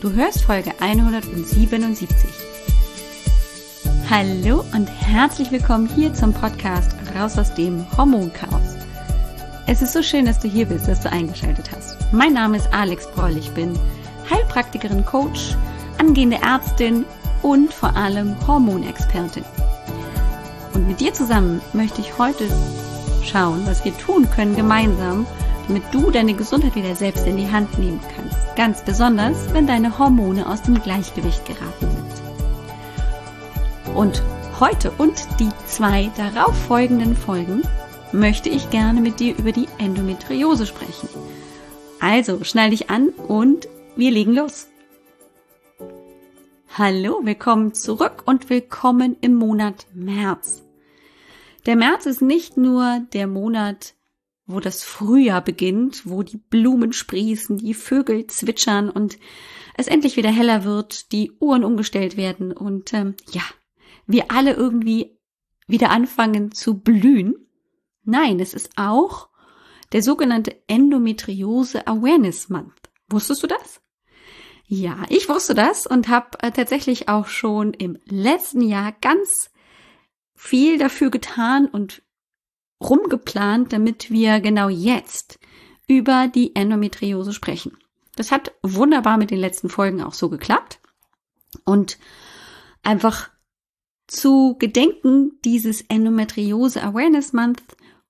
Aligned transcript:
Du 0.00 0.10
hörst 0.14 0.44
Folge 0.44 0.72
177. 0.80 2.08
Hallo 4.08 4.64
und 4.74 4.86
herzlich 4.86 5.52
willkommen 5.52 5.86
hier 5.94 6.14
zum 6.14 6.32
Podcast 6.32 6.96
Raus 7.14 7.36
aus 7.36 7.52
dem 7.52 7.84
Hormonchaos. 7.98 8.76
Es 9.66 9.82
ist 9.82 9.92
so 9.92 10.02
schön, 10.02 10.24
dass 10.24 10.40
du 10.40 10.48
hier 10.48 10.64
bist, 10.64 10.88
dass 10.88 11.02
du 11.02 11.12
eingeschaltet 11.12 11.70
hast. 11.70 11.98
Mein 12.12 12.32
Name 12.32 12.56
ist 12.56 12.72
Alex 12.72 13.08
Broll. 13.08 13.36
Ich 13.36 13.50
bin 13.50 13.78
Heilpraktikerin, 14.30 15.04
Coach, 15.04 15.54
angehende 15.98 16.38
Ärztin 16.42 17.04
und 17.42 17.74
vor 17.74 17.94
allem 17.94 18.34
Hormonexpertin. 18.46 19.44
Und 20.72 20.88
mit 20.88 21.00
dir 21.00 21.12
zusammen 21.12 21.60
möchte 21.74 22.00
ich 22.00 22.16
heute 22.16 22.48
schauen, 23.22 23.66
was 23.66 23.84
wir 23.84 23.94
tun 23.98 24.26
können 24.34 24.56
gemeinsam, 24.56 25.26
damit 25.66 25.82
du 25.92 26.10
deine 26.10 26.32
Gesundheit 26.32 26.74
wieder 26.74 26.96
selbst 26.96 27.26
in 27.26 27.36
die 27.36 27.52
Hand 27.52 27.78
nehmen 27.78 28.00
kannst. 28.16 28.19
Ganz 28.56 28.84
besonders, 28.84 29.54
wenn 29.54 29.66
deine 29.66 29.98
Hormone 29.98 30.48
aus 30.48 30.62
dem 30.62 30.82
Gleichgewicht 30.82 31.46
geraten 31.46 31.88
sind. 31.88 33.96
Und 33.96 34.22
heute 34.58 34.90
und 34.98 35.14
die 35.38 35.48
zwei 35.66 36.10
darauf 36.16 36.56
folgenden 36.66 37.16
Folgen 37.16 37.62
möchte 38.12 38.48
ich 38.48 38.70
gerne 38.70 39.00
mit 39.00 39.20
dir 39.20 39.38
über 39.38 39.52
die 39.52 39.68
Endometriose 39.78 40.66
sprechen. 40.66 41.08
Also 42.00 42.42
schnall 42.44 42.70
dich 42.70 42.90
an 42.90 43.10
und 43.10 43.68
wir 43.96 44.10
legen 44.10 44.34
los. 44.34 44.66
Hallo, 46.76 47.20
willkommen 47.22 47.74
zurück 47.74 48.22
und 48.26 48.50
willkommen 48.50 49.16
im 49.20 49.34
Monat 49.34 49.86
März. 49.94 50.62
Der 51.66 51.76
März 51.76 52.06
ist 52.06 52.22
nicht 52.22 52.56
nur 52.56 53.00
der 53.12 53.26
Monat, 53.26 53.94
wo 54.52 54.60
das 54.60 54.82
Frühjahr 54.82 55.42
beginnt, 55.42 56.08
wo 56.08 56.22
die 56.22 56.38
Blumen 56.38 56.92
sprießen, 56.92 57.58
die 57.58 57.74
Vögel 57.74 58.26
zwitschern 58.26 58.90
und 58.90 59.18
es 59.76 59.86
endlich 59.86 60.16
wieder 60.16 60.30
heller 60.30 60.64
wird, 60.64 61.12
die 61.12 61.32
Uhren 61.40 61.64
umgestellt 61.64 62.16
werden 62.16 62.52
und 62.52 62.92
ähm, 62.92 63.14
ja, 63.32 63.42
wir 64.06 64.30
alle 64.30 64.52
irgendwie 64.52 65.18
wieder 65.66 65.90
anfangen 65.90 66.52
zu 66.52 66.80
blühen. 66.80 67.34
Nein, 68.04 68.40
es 68.40 68.54
ist 68.54 68.72
auch 68.76 69.28
der 69.92 70.02
sogenannte 70.02 70.56
Endometriose 70.66 71.86
Awareness 71.86 72.48
Month. 72.48 72.90
Wusstest 73.08 73.42
du 73.42 73.46
das? 73.46 73.80
Ja, 74.66 75.02
ich 75.08 75.28
wusste 75.28 75.54
das 75.54 75.86
und 75.86 76.08
habe 76.08 76.38
äh, 76.42 76.52
tatsächlich 76.52 77.08
auch 77.08 77.26
schon 77.26 77.74
im 77.74 77.98
letzten 78.04 78.60
Jahr 78.60 78.92
ganz 79.00 79.50
viel 80.34 80.78
dafür 80.78 81.10
getan 81.10 81.66
und 81.66 82.02
rumgeplant, 82.80 83.72
damit 83.72 84.10
wir 84.10 84.40
genau 84.40 84.68
jetzt 84.68 85.38
über 85.86 86.28
die 86.28 86.54
Endometriose 86.56 87.32
sprechen. 87.32 87.76
Das 88.16 88.32
hat 88.32 88.52
wunderbar 88.62 89.18
mit 89.18 89.30
den 89.30 89.38
letzten 89.38 89.68
Folgen 89.68 90.02
auch 90.02 90.14
so 90.14 90.28
geklappt. 90.28 90.80
Und 91.64 91.98
einfach 92.82 93.30
zu 94.06 94.56
gedenken 94.58 95.38
dieses 95.44 95.82
Endometriose 95.82 96.82
Awareness 96.82 97.32
Month 97.32 97.62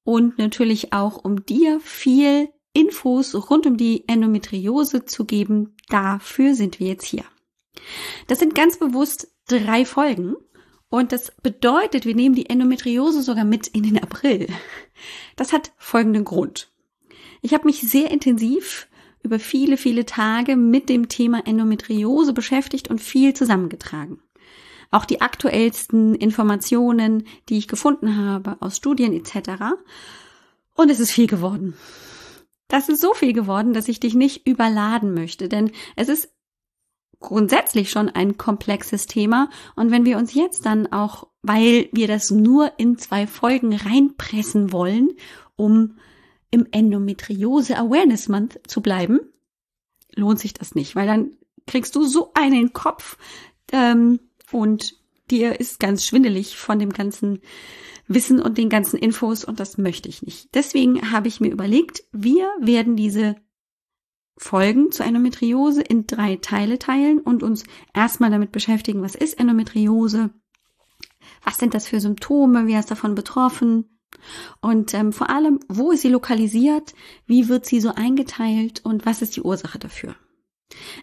und 0.04 0.38
natürlich 0.38 0.92
auch 0.92 1.24
um 1.24 1.44
dir 1.44 1.80
viel 1.80 2.48
Infos 2.72 3.34
rund 3.50 3.66
um 3.66 3.76
die 3.76 4.08
Endometriose 4.08 5.04
zu 5.04 5.24
geben, 5.24 5.74
dafür 5.88 6.54
sind 6.54 6.80
wir 6.80 6.88
jetzt 6.88 7.04
hier. 7.04 7.24
Das 8.26 8.38
sind 8.38 8.54
ganz 8.54 8.78
bewusst 8.78 9.32
drei 9.46 9.84
Folgen 9.84 10.36
und 10.91 11.12
das 11.12 11.33
bedeutet, 11.42 12.05
wir 12.05 12.16
nehmen 12.16 12.34
die 12.34 12.50
Endometriose 12.50 13.22
sogar 13.22 13.44
mit 13.44 13.69
in 13.69 13.84
den 13.84 14.02
April. 14.02 14.48
Das 15.36 15.52
hat 15.52 15.72
folgenden 15.78 16.24
Grund. 16.24 16.70
Ich 17.41 17.55
habe 17.55 17.64
mich 17.64 17.80
sehr 17.80 18.10
intensiv 18.10 18.88
über 19.22 19.38
viele, 19.38 19.77
viele 19.77 20.05
Tage 20.05 20.56
mit 20.56 20.88
dem 20.88 21.08
Thema 21.08 21.47
Endometriose 21.47 22.32
beschäftigt 22.32 22.88
und 22.88 23.00
viel 23.00 23.34
zusammengetragen. 23.34 24.20
Auch 24.91 25.05
die 25.05 25.20
aktuellsten 25.20 26.16
Informationen, 26.16 27.25
die 27.48 27.58
ich 27.58 27.69
gefunden 27.69 28.16
habe 28.16 28.56
aus 28.60 28.77
Studien 28.77 29.12
etc. 29.12 29.62
Und 30.75 30.91
es 30.91 30.98
ist 30.98 31.12
viel 31.12 31.28
geworden. 31.28 31.75
Das 32.66 32.88
ist 32.88 33.00
so 33.00 33.15
viel 33.15 33.32
geworden, 33.32 33.72
dass 33.72 33.88
ich 33.88 34.00
dich 34.00 34.15
nicht 34.15 34.47
überladen 34.47 35.15
möchte, 35.15 35.48
denn 35.48 35.70
es 35.97 36.09
ist 36.09 36.32
grundsätzlich 37.20 37.91
schon 37.91 38.08
ein 38.08 38.36
komplexes 38.36 39.06
Thema. 39.06 39.50
Und 39.76 39.91
wenn 39.91 40.04
wir 40.04 40.19
uns 40.19 40.34
jetzt 40.34 40.66
dann 40.66 40.91
auch, 40.91 41.28
weil 41.42 41.88
wir 41.92 42.08
das 42.08 42.31
nur 42.31 42.72
in 42.78 42.98
zwei 42.98 43.26
Folgen 43.26 43.75
reinpressen 43.75 44.72
wollen, 44.72 45.10
um 45.56 45.98
im 46.50 46.66
Endometriose 46.72 47.78
Awareness 47.78 48.28
Month 48.28 48.60
zu 48.66 48.80
bleiben, 48.80 49.20
lohnt 50.14 50.41
sich 50.41 50.54
das 50.54 50.75
nicht, 50.75 50.97
weil 50.97 51.06
dann 51.06 51.32
kriegst 51.66 51.94
du 51.94 52.04
so 52.04 52.32
einen 52.34 52.72
Kopf 52.72 53.16
ähm, 53.70 54.19
und 54.50 54.97
dir 55.30 55.60
ist 55.60 55.78
ganz 55.78 56.04
schwindelig 56.04 56.56
von 56.56 56.78
dem 56.78 56.92
ganzen 56.92 57.41
Wissen 58.09 58.41
und 58.41 58.59
den 58.59 58.69
ganzen 58.69 58.98
Infos 58.98 59.44
und 59.44 59.60
das 59.60 59.78
möchte 59.78 60.09
ich 60.09 60.22
nicht. 60.22 60.53
Deswegen 60.54 61.12
habe 61.12 61.28
ich 61.28 61.41
mir 61.41 61.53
überlegt, 61.53 62.03
wir 62.10 62.48
werden 62.60 62.97
diese 62.97 63.36
Folgen 64.43 64.91
zur 64.91 65.05
Endometriose 65.05 65.83
in 65.83 66.06
drei 66.06 66.37
Teile 66.37 66.78
teilen 66.78 67.21
und 67.21 67.43
uns 67.43 67.65
erstmal 67.93 68.31
damit 68.31 68.53
beschäftigen, 68.53 69.03
was 69.03 69.15
ist 69.15 69.39
Endometriose, 69.39 70.31
was 71.45 71.59
sind 71.59 71.75
das 71.75 71.87
für 71.87 72.01
Symptome, 72.01 72.67
wer 72.67 72.81
ist 72.81 72.91
davon 72.91 73.15
betroffen? 73.15 74.01
Und 74.62 74.95
ähm, 74.95 75.12
vor 75.12 75.28
allem, 75.28 75.61
wo 75.69 75.91
ist 75.91 76.01
sie 76.01 76.09
lokalisiert, 76.09 76.95
wie 77.27 77.49
wird 77.49 77.67
sie 77.67 77.81
so 77.81 77.95
eingeteilt? 77.95 78.81
Und 78.83 79.05
was 79.05 79.21
ist 79.21 79.37
die 79.37 79.43
Ursache 79.43 79.78
dafür. 79.78 80.17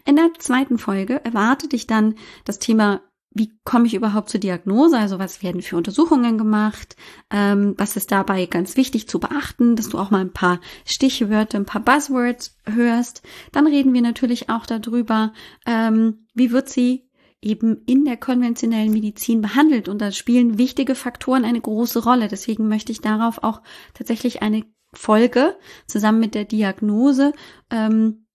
In 0.04 0.16
der 0.16 0.30
zweiten 0.38 0.76
Folge 0.76 1.24
erwartet 1.24 1.72
dich 1.72 1.86
dann 1.86 2.16
das 2.44 2.58
Thema 2.58 3.02
wie 3.30 3.52
komme 3.64 3.86
ich 3.86 3.94
überhaupt 3.94 4.30
zur 4.30 4.40
Diagnose? 4.40 4.98
Also 4.98 5.18
was 5.18 5.42
werden 5.42 5.62
für 5.62 5.76
Untersuchungen 5.76 6.38
gemacht? 6.38 6.96
Ähm, 7.30 7.74
was 7.76 7.96
ist 7.96 8.10
dabei 8.10 8.46
ganz 8.46 8.76
wichtig 8.76 9.08
zu 9.08 9.20
beachten, 9.20 9.76
dass 9.76 9.90
du 9.90 9.98
auch 9.98 10.10
mal 10.10 10.20
ein 10.20 10.32
paar 10.32 10.60
Stichwörter, 10.84 11.58
ein 11.58 11.66
paar 11.66 11.82
Buzzwords 11.82 12.56
hörst? 12.64 13.22
Dann 13.52 13.66
reden 13.66 13.92
wir 13.92 14.02
natürlich 14.02 14.48
auch 14.48 14.66
darüber, 14.66 15.32
ähm, 15.66 16.26
wie 16.34 16.50
wird 16.50 16.68
sie 16.68 17.08
eben 17.40 17.82
in 17.86 18.04
der 18.04 18.16
konventionellen 18.16 18.92
Medizin 18.92 19.42
behandelt. 19.42 19.88
Und 19.88 20.00
da 20.00 20.10
spielen 20.10 20.58
wichtige 20.58 20.94
Faktoren 20.94 21.44
eine 21.44 21.60
große 21.60 22.02
Rolle. 22.02 22.28
Deswegen 22.28 22.68
möchte 22.68 22.92
ich 22.92 23.00
darauf 23.00 23.42
auch 23.42 23.62
tatsächlich 23.94 24.42
eine 24.42 24.64
Folge 24.92 25.56
zusammen 25.86 26.18
mit 26.18 26.34
der 26.34 26.44
Diagnose 26.44 27.32
ähm, 27.70 28.26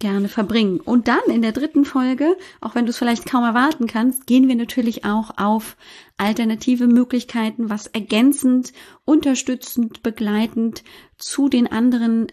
gerne 0.00 0.28
verbringen. 0.28 0.80
Und 0.80 1.06
dann 1.06 1.22
in 1.28 1.42
der 1.42 1.52
dritten 1.52 1.84
Folge, 1.84 2.36
auch 2.60 2.74
wenn 2.74 2.86
du 2.86 2.90
es 2.90 2.98
vielleicht 2.98 3.26
kaum 3.26 3.44
erwarten 3.44 3.86
kannst, 3.86 4.26
gehen 4.26 4.48
wir 4.48 4.56
natürlich 4.56 5.04
auch 5.04 5.30
auf 5.36 5.76
alternative 6.16 6.88
Möglichkeiten, 6.88 7.70
was 7.70 7.86
ergänzend, 7.86 8.72
unterstützend, 9.04 10.02
begleitend 10.02 10.82
zu 11.16 11.48
den 11.48 11.70
anderen 11.70 12.26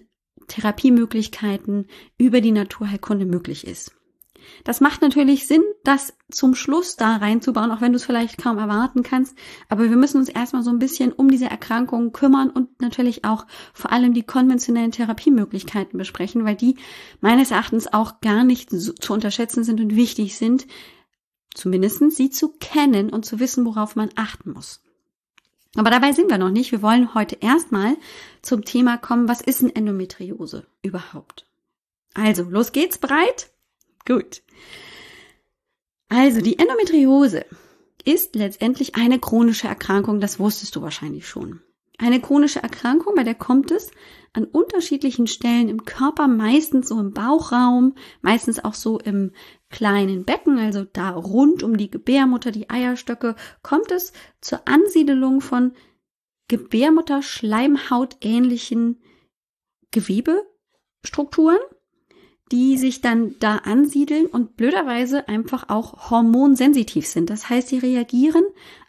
Therapiemöglichkeiten 0.48 1.88
über 2.18 2.42
die 2.42 2.52
Naturheilkunde 2.52 3.26
möglich 3.26 3.68
ist. 3.68 3.92
Das 4.64 4.82
macht 4.82 5.02
natürlich 5.02 5.48
Sinn, 5.48 5.64
das 5.84 6.14
zum 6.30 6.56
Schluss 6.56 6.96
da 6.96 7.18
reinzubauen, 7.18 7.72
auch 7.72 7.82
wenn 7.82 7.92
du 7.92 7.98
es 7.98 8.06
vielleicht 8.06 8.38
kaum 8.38 8.58
erwarten 8.58 9.04
kannst. 9.04 9.38
Aber 9.70 9.90
wir 9.90 9.98
müssen 9.98 10.18
uns 10.18 10.30
erstmal 10.30 10.64
so 10.64 10.70
ein 10.70 10.80
bisschen 10.80 11.12
um 11.12 11.30
diese 11.30 11.46
Erkrankungen 11.46 12.12
kümmern 12.12 12.50
und 12.50 12.82
natürlich 12.82 13.26
auch 13.26 13.46
vor 13.74 13.92
allem 13.92 14.14
die 14.14 14.24
konventionellen 14.24 14.92
Therapiemöglichkeiten 14.92 15.98
besprechen, 15.98 16.46
weil 16.46 16.56
die 16.56 16.76
meines 17.22 17.52
Erachtens 17.52 17.92
auch 17.92 18.22
gar 18.22 18.44
nicht 18.44 18.72
zu 18.72 19.14
unterschätzen 19.14 19.64
sind 19.64 19.80
und 19.80 19.96
wichtig 19.96 20.38
sind, 20.38 20.68
zumindest 21.54 22.12
sie 22.12 22.30
zu 22.30 22.54
kennen 22.60 23.10
und 23.10 23.26
zu 23.26 23.40
wissen, 23.40 23.66
worauf 23.66 23.96
man 23.96 24.10
achten 24.16 24.52
muss. 24.52 24.82
Aber 25.76 25.92
dabei 25.92 26.12
sind 26.12 26.30
wir 26.30 26.38
noch 26.38 26.50
nicht. 26.50 26.72
Wir 26.72 26.82
wollen 26.82 27.14
heute 27.14 27.38
erstmal 27.40 27.98
zum 28.42 28.66
Thema 28.66 28.98
kommen, 28.98 29.28
was 29.28 29.42
ist 29.42 29.62
ein 29.62 29.76
Endometriose 29.76 30.66
überhaupt? 30.82 31.46
Also, 32.14 32.44
los 32.44 32.72
geht's, 32.72 32.98
bereit? 32.98 33.52
Gut. 34.08 34.42
Also 36.08 36.40
die 36.40 36.58
Endometriose 36.58 37.46
ist 38.06 38.36
letztendlich 38.36 38.96
eine 38.96 39.20
chronische 39.20 39.68
Erkrankung, 39.68 40.22
das 40.22 40.40
wusstest 40.40 40.78
du 40.78 40.82
wahrscheinlich 40.82 41.28
schon. 41.28 41.62
Eine 41.98 42.22
chronische 42.22 42.64
Erkrankung, 42.64 43.16
bei 43.16 43.24
der 43.24 43.36
kommt 43.36 43.70
es 43.70 43.92
an 44.32 44.46
unterschiedlichen 44.46 45.28
Stellen 45.28 45.68
im 45.68 45.84
Körper, 45.84 46.30
meistens 46.30 46.88
so 46.88 47.00
im 47.02 47.12
Bauchraum, 47.12 47.96
meistens 48.22 48.64
auch 48.64 48.76
so 48.76 48.98
im 48.98 49.34
kleinen 49.70 50.24
Becken, 50.24 50.58
also 50.58 50.86
da 50.86 51.10
rund 51.10 51.64
um 51.64 51.76
die 51.76 51.92
Gebärmutter, 51.92 52.52
die 52.52 52.70
Eierstöcke, 52.70 53.36
kommt 53.62 53.92
es 53.92 54.14
zur 54.40 54.66
Ansiedelung 54.70 55.42
von 55.42 55.74
Gebärmutter-Schleimhaut 56.48 58.18
ähnlichen 58.22 59.02
Gewebestrukturen 59.92 61.60
die 62.52 62.78
sich 62.78 63.02
dann 63.02 63.36
da 63.40 63.58
ansiedeln 63.58 64.26
und 64.28 64.56
blöderweise 64.56 65.28
einfach 65.28 65.70
auch 65.70 66.10
hormonsensitiv 66.10 67.06
sind. 67.06 67.30
Das 67.30 67.50
heißt, 67.50 67.68
sie 67.68 67.80
reagieren 67.80 68.44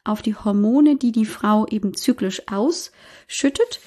auf 0.04 0.22
die 0.22 0.34
Hormone, 0.34 0.96
die 0.96 1.12
die 1.12 1.26
Frau 1.26 1.66
eben 1.66 1.94
zyklisch 1.94 2.42
ausschüttet 2.46 3.80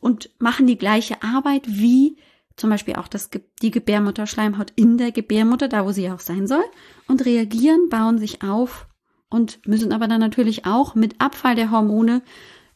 und 0.00 0.30
machen 0.38 0.66
die 0.66 0.78
gleiche 0.78 1.22
Arbeit 1.22 1.62
wie 1.66 2.16
zum 2.56 2.68
Beispiel 2.68 2.96
auch 2.96 3.08
das, 3.08 3.30
die 3.62 3.70
Gebärmutterschleimhaut 3.70 4.72
in 4.76 4.98
der 4.98 5.12
Gebärmutter, 5.12 5.66
da 5.68 5.86
wo 5.86 5.92
sie 5.92 6.10
auch 6.10 6.20
sein 6.20 6.46
soll, 6.46 6.64
und 7.08 7.24
reagieren, 7.24 7.88
bauen 7.88 8.18
sich 8.18 8.42
auf 8.42 8.86
und 9.30 9.66
müssen 9.66 9.92
aber 9.92 10.08
dann 10.08 10.20
natürlich 10.20 10.66
auch 10.66 10.94
mit 10.94 11.20
Abfall 11.20 11.54
der 11.54 11.70
Hormone 11.70 12.20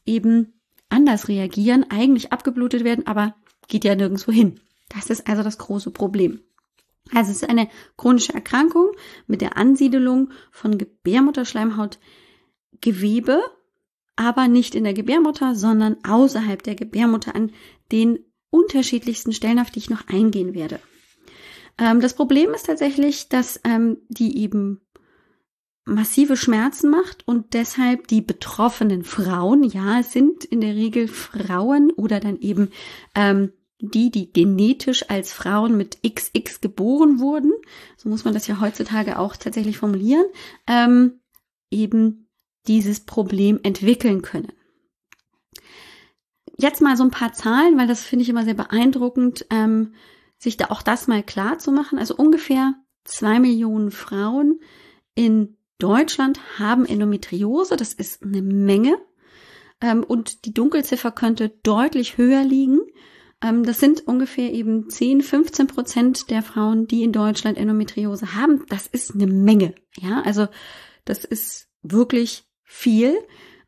eben 0.07 0.55
anders 0.89 1.29
reagieren, 1.29 1.85
eigentlich 1.91 2.33
abgeblutet 2.33 2.83
werden, 2.83 3.07
aber 3.07 3.35
geht 3.69 3.85
ja 3.85 3.95
nirgendwo 3.95 4.33
hin. 4.33 4.61
Das 4.95 5.11
ist 5.11 5.29
also 5.29 5.43
das 5.43 5.59
große 5.59 5.91
Problem. 5.91 6.41
Also 7.13 7.31
es 7.31 7.43
ist 7.43 7.49
eine 7.49 7.69
chronische 7.97 8.33
Erkrankung 8.33 8.91
mit 9.27 9.41
der 9.41 9.57
Ansiedelung 9.57 10.31
von 10.51 10.79
Gebärmutterschleimhautgewebe, 10.79 13.41
aber 14.17 14.49
nicht 14.49 14.75
in 14.75 14.83
der 14.85 14.95
Gebärmutter, 14.95 15.55
sondern 15.55 15.97
außerhalb 16.05 16.63
der 16.63 16.77
Gebärmutter 16.77 17.35
an 17.35 17.51
den 17.93 18.21
unterschiedlichsten 18.51 19.33
Stellen, 19.33 19.59
auf 19.59 19.71
die 19.71 19.81
ich 19.81 19.91
noch 19.91 20.09
eingehen 20.09 20.55
werde. 20.55 20.81
Ähm, 21.79 22.01
das 22.01 22.15
Problem 22.15 22.55
ist 22.55 22.67
tatsächlich, 22.67 23.29
dass 23.29 23.61
ähm, 23.65 23.99
die 24.09 24.39
eben 24.39 24.81
massive 25.85 26.37
Schmerzen 26.37 26.91
macht 26.91 27.27
und 27.27 27.53
deshalb 27.53 28.09
die 28.09 28.23
betroffenen 28.23 29.05
Frauen, 29.05 29.65
ja, 29.65 30.01
es 30.01 30.13
sind 30.13 30.45
in 30.45 30.63
der 30.63 30.75
Regel 30.75 31.09
Frauen 31.09 31.91
oder 31.91 32.21
dann 32.21 32.39
eben 32.39 32.71
ähm, 33.15 33.53
die, 33.81 34.11
die 34.11 34.33
genetisch 34.33 35.11
als 35.11 35.33
Frauen 35.33 35.77
mit 35.77 35.99
XX 36.03 36.61
geboren 36.61 37.19
wurden, 37.21 37.53
so 37.97 38.09
muss 38.09 38.25
man 38.25 38.35
das 38.35 38.47
ja 38.47 38.61
heutzutage 38.61 39.19
auch 39.19 39.37
tatsächlich 39.37 39.79
formulieren, 39.79 40.25
ähm, 40.67 41.21
eben 41.71 42.29
dieses 42.67 43.01
Problem 43.01 43.61
entwickeln 43.63 44.23
können. 44.23 44.53
Jetzt 46.57 46.81
mal 46.81 46.97
so 46.97 47.03
ein 47.03 47.11
paar 47.11 47.33
Zahlen, 47.33 47.77
weil 47.77 47.89
das 47.89 48.03
finde 48.03 48.23
ich 48.23 48.29
immer 48.29 48.45
sehr 48.45 48.55
beeindruckend, 48.55 49.45
ähm, 49.51 49.95
sich 50.39 50.57
da 50.57 50.67
auch 50.67 50.83
das 50.83 51.09
mal 51.09 51.23
klar 51.23 51.59
zu 51.59 51.73
machen. 51.73 51.99
Also 51.99 52.15
ungefähr 52.15 52.75
zwei 53.05 53.41
Millionen 53.41 53.91
Frauen 53.91 54.61
in 55.15 55.57
Deutschland 55.79 56.59
haben 56.59 56.87
Endometriose. 56.87 57.77
Das 57.77 57.93
ist 57.93 58.23
eine 58.23 58.43
Menge. 58.43 58.97
Ähm, 59.81 60.05
und 60.05 60.45
die 60.45 60.55
Dunkelziffer 60.55 61.11
könnte 61.11 61.49
deutlich 61.63 62.17
höher 62.19 62.45
liegen. 62.45 62.81
Ähm, 63.45 63.63
das 63.65 63.79
sind 63.79 64.07
ungefähr 64.09 64.53
eben 64.53 64.89
10, 64.89 65.21
15 65.21 65.67
Prozent 65.67 66.31
der 66.31 66.43
Frauen, 66.43 66.87
die 66.87 67.03
in 67.03 67.13
Deutschland 67.13 67.59
Endometriose 67.59 68.35
haben. 68.35 68.65
Das 68.71 68.87
ist 68.87 69.15
eine 69.15 69.27
Menge. 69.27 69.75
Ja, 69.99 70.23
also 70.23 70.49
das 71.05 71.25
ist 71.25 71.69
wirklich 71.83 72.45
viel. 72.63 73.17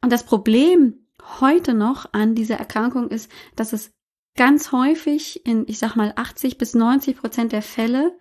Und 0.01 0.11
das 0.11 0.25
Problem 0.25 1.07
heute 1.41 1.75
noch 1.75 2.13
an 2.13 2.35
dieser 2.35 2.57
Erkrankung 2.57 3.11
ist, 3.11 3.31
dass 3.55 3.75
es 3.75 3.93
ganz 4.37 4.73
häufig 4.73 5.45
in, 5.45 5.65
ich 5.69 5.79
sag 5.79 5.95
mal, 5.95 6.13
80 6.17 6.57
bis 6.57 6.75
90 6.75 7.19
Prozent 7.19 7.53
der 7.53 7.63
Fälle 7.63 8.17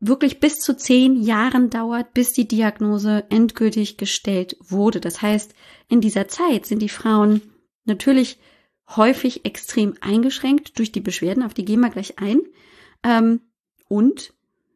wirklich 0.00 0.40
bis 0.40 0.60
zu 0.60 0.76
zehn 0.76 1.20
Jahren 1.20 1.70
dauert, 1.70 2.14
bis 2.14 2.32
die 2.32 2.46
Diagnose 2.46 3.24
endgültig 3.30 3.96
gestellt 3.96 4.56
wurde. 4.60 5.00
Das 5.00 5.20
heißt, 5.20 5.54
in 5.88 6.00
dieser 6.00 6.28
Zeit 6.28 6.66
sind 6.66 6.80
die 6.80 6.88
Frauen 6.88 7.42
natürlich 7.84 8.38
häufig 8.96 9.44
extrem 9.44 9.94
eingeschränkt 10.00 10.78
durch 10.78 10.92
die 10.92 11.00
Beschwerden, 11.00 11.42
auf 11.42 11.54
die 11.54 11.64
gehen 11.64 11.80
wir 11.80 11.90
gleich 11.90 12.18
ein. 12.18 12.40
Ähm, 13.02 13.40
und 13.88 14.32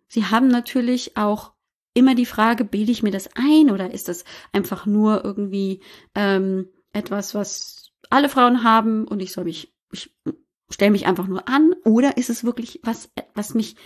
sie 0.08 0.26
haben 0.26 0.48
natürlich 0.48 1.16
auch 1.16 1.52
immer 1.94 2.14
die 2.14 2.26
Frage, 2.26 2.64
bilde 2.64 2.92
ich 2.92 3.02
mir 3.02 3.10
das 3.10 3.30
ein 3.34 3.70
oder 3.70 3.92
ist 3.92 4.08
das 4.08 4.24
einfach 4.52 4.86
nur 4.86 5.24
irgendwie 5.24 5.80
ähm, 6.14 6.68
etwas, 6.92 7.34
was 7.34 7.92
alle 8.10 8.28
Frauen 8.28 8.64
haben 8.64 9.06
und 9.06 9.20
ich 9.20 9.32
soll 9.32 9.44
mich, 9.44 9.74
ich 9.90 10.14
stelle 10.70 10.90
mich 10.90 11.06
einfach 11.06 11.26
nur 11.26 11.48
an? 11.48 11.74
Oder 11.84 12.16
ist 12.16 12.30
es 12.30 12.44
wirklich 12.44 12.80
was, 12.82 13.10
was 13.34 13.54
mich 13.54 13.76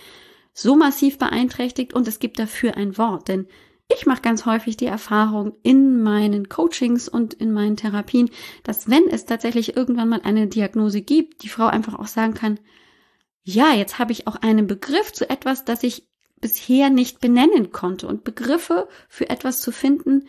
so 0.53 0.75
massiv 0.75 1.17
beeinträchtigt 1.17 1.93
und 1.93 2.07
es 2.07 2.19
gibt 2.19 2.39
dafür 2.39 2.75
ein 2.75 2.97
Wort, 2.97 3.27
denn 3.27 3.47
ich 3.89 4.05
mache 4.05 4.21
ganz 4.21 4.45
häufig 4.45 4.75
die 4.75 4.85
Erfahrung 4.85 5.53
in 5.63 6.01
meinen 6.01 6.49
Coachings 6.49 7.07
und 7.07 7.33
in 7.33 7.53
meinen 7.53 7.77
Therapien, 7.77 8.29
dass 8.63 8.89
wenn 8.89 9.07
es 9.09 9.25
tatsächlich 9.25 9.77
irgendwann 9.77 10.09
mal 10.09 10.21
eine 10.21 10.47
Diagnose 10.47 11.01
gibt, 11.01 11.43
die 11.43 11.49
Frau 11.49 11.67
einfach 11.67 11.97
auch 11.97 12.07
sagen 12.07 12.33
kann, 12.33 12.59
ja, 13.43 13.73
jetzt 13.73 13.97
habe 13.97 14.11
ich 14.11 14.27
auch 14.27 14.35
einen 14.35 14.67
Begriff 14.67 15.13
zu 15.13 15.29
etwas, 15.29 15.63
das 15.63 15.83
ich 15.83 16.05
bisher 16.41 16.89
nicht 16.89 17.21
benennen 17.21 17.71
konnte. 17.71 18.07
Und 18.07 18.25
Begriffe 18.25 18.89
für 19.07 19.29
etwas 19.29 19.61
zu 19.61 19.71
finden, 19.71 20.27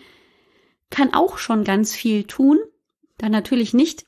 kann 0.91 1.13
auch 1.13 1.39
schon 1.39 1.65
ganz 1.65 1.95
viel 1.95 2.25
tun. 2.25 2.59
Dann 3.19 3.33
natürlich 3.33 3.75
nicht 3.75 4.07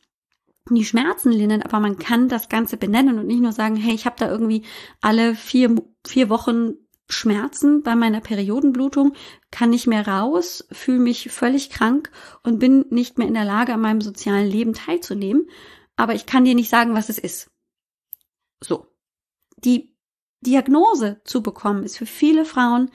die 0.70 0.85
Schmerzen 0.85 1.32
lindern, 1.32 1.62
aber 1.62 1.81
man 1.81 1.99
kann 1.99 2.29
das 2.29 2.49
Ganze 2.49 2.76
benennen 2.76 3.19
und 3.19 3.26
nicht 3.26 3.43
nur 3.43 3.52
sagen, 3.52 3.75
hey, 3.75 3.94
ich 3.94 4.06
habe 4.06 4.17
da 4.19 4.31
irgendwie 4.31 4.62
alle 5.00 5.35
vier, 5.35 5.75
vier 6.06 6.29
Wochen 6.29 6.75
Schmerzen 7.11 7.83
bei 7.83 7.95
meiner 7.97 8.21
Periodenblutung, 8.21 9.15
kann 9.51 9.71
nicht 9.71 9.87
mehr 9.87 10.07
raus, 10.07 10.67
fühle 10.71 11.01
mich 11.01 11.31
völlig 11.31 11.71
krank 11.71 12.11
und 12.43 12.59
bin 12.59 12.87
nicht 12.91 13.19
mehr 13.19 13.29
in 13.29 13.35
der 13.35 13.45
Lage, 13.45 13.75
an 13.75 13.81
meinem 13.81 14.01
sozialen 14.01 14.49
Leben 14.49 14.73
teilzunehmen. 14.73 15.49
Aber 15.97 16.15
ich 16.15 16.27
kann 16.27 16.45
dir 16.45 16.55
nicht 16.55 16.71
sagen, 16.71 16.95
was 16.95 17.09
es 17.09 17.19
ist. 17.19 17.51
So. 18.61 18.87
Die 19.59 19.95
Diagnose 20.41 21.21
zu 21.25 21.43
bekommen 21.43 21.85
ist 21.85 21.99
für 21.99 22.07
viele 22.07 22.45
Frauen 22.45 22.91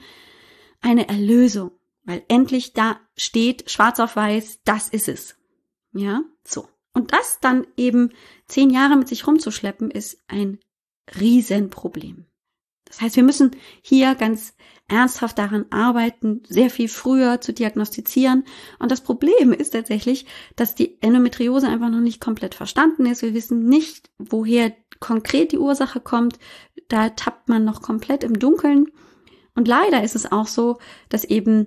eine 0.80 1.08
Erlösung, 1.08 1.70
weil 2.02 2.24
endlich 2.28 2.72
da 2.72 2.98
steht 3.16 3.70
schwarz 3.70 4.00
auf 4.00 4.16
weiß, 4.16 4.60
das 4.64 4.88
ist 4.88 5.08
es. 5.08 5.36
Ja, 5.92 6.22
so. 6.44 6.68
Und 6.92 7.12
das 7.12 7.38
dann 7.40 7.66
eben 7.76 8.12
zehn 8.46 8.70
Jahre 8.70 8.96
mit 8.96 9.08
sich 9.08 9.26
rumzuschleppen, 9.26 9.90
ist 9.90 10.22
ein 10.28 10.58
Riesenproblem. 11.18 12.26
Das 12.86 13.00
heißt, 13.00 13.16
wir 13.16 13.22
müssen 13.22 13.50
hier 13.82 14.14
ganz 14.14 14.54
ernsthaft 14.88 15.38
daran 15.38 15.66
arbeiten, 15.70 16.42
sehr 16.46 16.70
viel 16.70 16.88
früher 16.88 17.40
zu 17.40 17.52
diagnostizieren. 17.52 18.44
Und 18.78 18.92
das 18.92 19.00
Problem 19.00 19.52
ist 19.52 19.70
tatsächlich, 19.70 20.26
dass 20.54 20.74
die 20.74 21.00
Endometriose 21.02 21.68
einfach 21.68 21.90
noch 21.90 22.00
nicht 22.00 22.20
komplett 22.20 22.54
verstanden 22.54 23.06
ist. 23.06 23.22
Wir 23.22 23.34
wissen 23.34 23.66
nicht, 23.66 24.10
woher 24.18 24.72
konkret 25.00 25.52
die 25.52 25.58
Ursache 25.58 26.00
kommt. 26.00 26.38
Da 26.88 27.10
tappt 27.10 27.48
man 27.48 27.64
noch 27.64 27.82
komplett 27.82 28.22
im 28.22 28.38
Dunkeln. 28.38 28.86
Und 29.56 29.66
leider 29.66 30.04
ist 30.04 30.14
es 30.14 30.30
auch 30.30 30.46
so, 30.46 30.78
dass 31.08 31.24
eben 31.24 31.66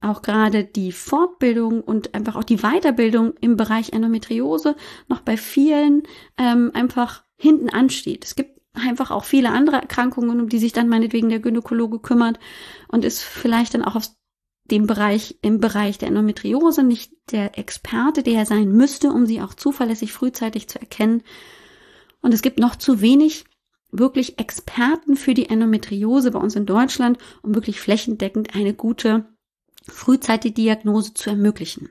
auch 0.00 0.22
gerade 0.22 0.64
die 0.64 0.92
Fortbildung 0.92 1.80
und 1.80 2.14
einfach 2.14 2.36
auch 2.36 2.44
die 2.44 2.58
Weiterbildung 2.58 3.34
im 3.40 3.56
Bereich 3.56 3.92
Endometriose 3.92 4.76
noch 5.08 5.20
bei 5.20 5.36
vielen 5.36 6.02
ähm, 6.38 6.70
einfach 6.74 7.24
hinten 7.36 7.70
ansteht. 7.70 8.24
Es 8.24 8.36
gibt 8.36 8.53
einfach 8.74 9.10
auch 9.10 9.24
viele 9.24 9.50
andere 9.50 9.76
Erkrankungen, 9.76 10.40
um 10.40 10.48
die 10.48 10.58
sich 10.58 10.72
dann 10.72 10.88
meinetwegen 10.88 11.28
der 11.28 11.40
Gynäkologe 11.40 12.00
kümmert 12.00 12.38
und 12.88 13.04
ist 13.04 13.22
vielleicht 13.22 13.74
dann 13.74 13.84
auch 13.84 13.94
aus 13.94 14.16
dem 14.64 14.86
Bereich, 14.86 15.38
im 15.42 15.60
Bereich 15.60 15.98
der 15.98 16.08
Endometriose 16.08 16.82
nicht 16.82 17.12
der 17.30 17.58
Experte, 17.58 18.22
der 18.22 18.34
er 18.34 18.46
sein 18.46 18.72
müsste, 18.72 19.12
um 19.12 19.26
sie 19.26 19.42
auch 19.42 19.54
zuverlässig 19.54 20.12
frühzeitig 20.12 20.68
zu 20.68 20.80
erkennen. 20.80 21.22
Und 22.20 22.32
es 22.32 22.42
gibt 22.42 22.58
noch 22.58 22.76
zu 22.76 23.00
wenig 23.00 23.44
wirklich 23.90 24.38
Experten 24.38 25.16
für 25.16 25.34
die 25.34 25.48
Endometriose 25.48 26.30
bei 26.30 26.38
uns 26.38 26.56
in 26.56 26.66
Deutschland, 26.66 27.18
um 27.42 27.54
wirklich 27.54 27.80
flächendeckend 27.80 28.54
eine 28.54 28.74
gute 28.74 29.26
frühzeitige 29.86 30.54
Diagnose 30.54 31.14
zu 31.14 31.30
ermöglichen. 31.30 31.90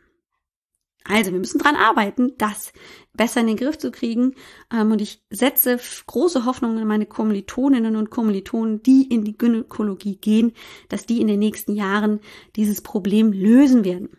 Also, 1.06 1.32
wir 1.32 1.40
müssen 1.40 1.60
dran 1.60 1.76
arbeiten, 1.76 2.34
das 2.38 2.72
besser 3.14 3.42
in 3.42 3.48
den 3.48 3.58
Griff 3.58 3.78
zu 3.78 3.92
kriegen. 3.92 4.36
Ähm, 4.72 4.92
und 4.92 5.02
ich 5.02 5.24
setze 5.30 5.80
große 6.08 6.46
Hoffnungen 6.46 6.80
in 6.80 6.88
meine 6.88 7.06
Kommilitoninnen 7.06 7.96
und 7.96 8.10
Kommilitonen, 8.10 8.82
die 8.84 9.04
in 9.04 9.24
die 9.24 9.38
Gynäkologie 9.38 10.18
gehen, 10.18 10.54
dass 10.90 11.06
die 11.06 11.22
in 11.22 11.28
den 11.28 11.40
nächsten 11.40 11.76
Jahren 11.76 12.20
dieses 12.56 12.82
Problem 12.82 13.32
lösen 13.32 13.84
werden. 13.84 14.10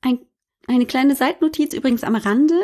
Ein, 0.00 0.20
eine 0.66 0.86
kleine 0.86 1.14
Seitnotiz 1.14 1.72
übrigens 1.74 2.04
am 2.04 2.16
Rande. 2.16 2.54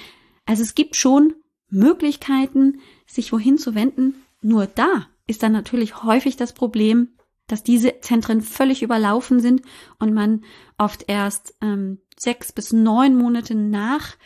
Also 0.46 0.62
es 0.62 0.74
gibt 0.74 0.96
schon 0.96 1.34
Möglichkeiten, 1.68 2.80
sich 3.06 3.32
wohin 3.32 3.58
zu 3.58 3.74
wenden. 3.74 4.22
Nur 4.42 4.66
da 4.66 5.08
ist 5.26 5.42
dann 5.42 5.52
natürlich 5.52 6.02
häufig 6.02 6.36
das 6.36 6.52
Problem, 6.52 7.08
dass 7.46 7.62
diese 7.64 8.00
Zentren 8.00 8.42
völlig 8.42 8.82
überlaufen 8.82 9.40
sind 9.40 9.62
und 9.98 10.14
man 10.14 10.44
oft 10.78 11.04
erst 11.08 11.54
ähm, 11.60 11.98
sechs 12.16 12.52
bis 12.52 12.72
neun 12.72 13.16
Monate 13.16 13.54
nach 13.56 14.16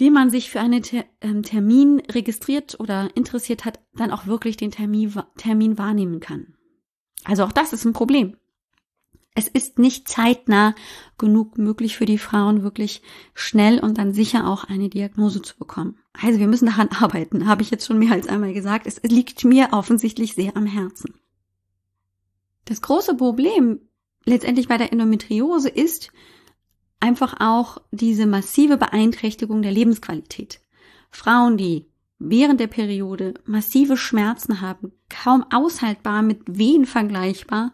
dem 0.00 0.12
man 0.14 0.30
sich 0.30 0.50
für 0.50 0.60
einen 0.60 0.82
Ter 0.82 1.04
ähm, 1.20 1.42
Termin 1.42 2.00
registriert 2.10 2.78
oder 2.80 3.10
interessiert 3.14 3.64
hat, 3.64 3.80
dann 3.94 4.10
auch 4.10 4.26
wirklich 4.26 4.56
den 4.56 4.70
Termin, 4.70 5.14
Termin 5.36 5.78
wahrnehmen 5.78 6.20
kann. 6.20 6.54
Also 7.24 7.44
auch 7.44 7.52
das 7.52 7.72
ist 7.72 7.84
ein 7.84 7.92
Problem. 7.92 8.36
Es 9.34 9.48
ist 9.48 9.78
nicht 9.78 10.08
zeitnah 10.08 10.74
genug 11.16 11.56
möglich 11.56 11.96
für 11.96 12.04
die 12.04 12.18
Frauen, 12.18 12.62
wirklich 12.62 13.00
schnell 13.32 13.78
und 13.78 13.96
dann 13.96 14.12
sicher 14.12 14.46
auch 14.46 14.64
eine 14.64 14.90
Diagnose 14.90 15.40
zu 15.40 15.56
bekommen. 15.56 15.96
Also 16.12 16.38
wir 16.38 16.48
müssen 16.48 16.66
daran 16.66 16.88
arbeiten, 16.88 17.46
habe 17.46 17.62
ich 17.62 17.70
jetzt 17.70 17.86
schon 17.86 17.98
mehr 17.98 18.12
als 18.12 18.28
einmal 18.28 18.52
gesagt. 18.52 18.86
Es 18.86 19.00
liegt 19.02 19.44
mir 19.44 19.68
offensichtlich 19.72 20.34
sehr 20.34 20.56
am 20.56 20.66
Herzen. 20.66 21.14
Das 22.66 22.82
große 22.82 23.16
Problem 23.16 23.80
letztendlich 24.24 24.68
bei 24.68 24.76
der 24.76 24.92
Endometriose 24.92 25.68
ist, 25.68 26.12
einfach 27.02 27.34
auch 27.40 27.78
diese 27.90 28.26
massive 28.26 28.76
Beeinträchtigung 28.76 29.62
der 29.62 29.72
Lebensqualität. 29.72 30.60
Frauen, 31.10 31.56
die 31.56 31.86
während 32.18 32.60
der 32.60 32.68
Periode 32.68 33.34
massive 33.44 33.96
Schmerzen 33.96 34.60
haben, 34.60 34.92
kaum 35.10 35.44
aushaltbar 35.52 36.22
mit 36.22 36.40
Wehen 36.46 36.86
vergleichbar, 36.86 37.72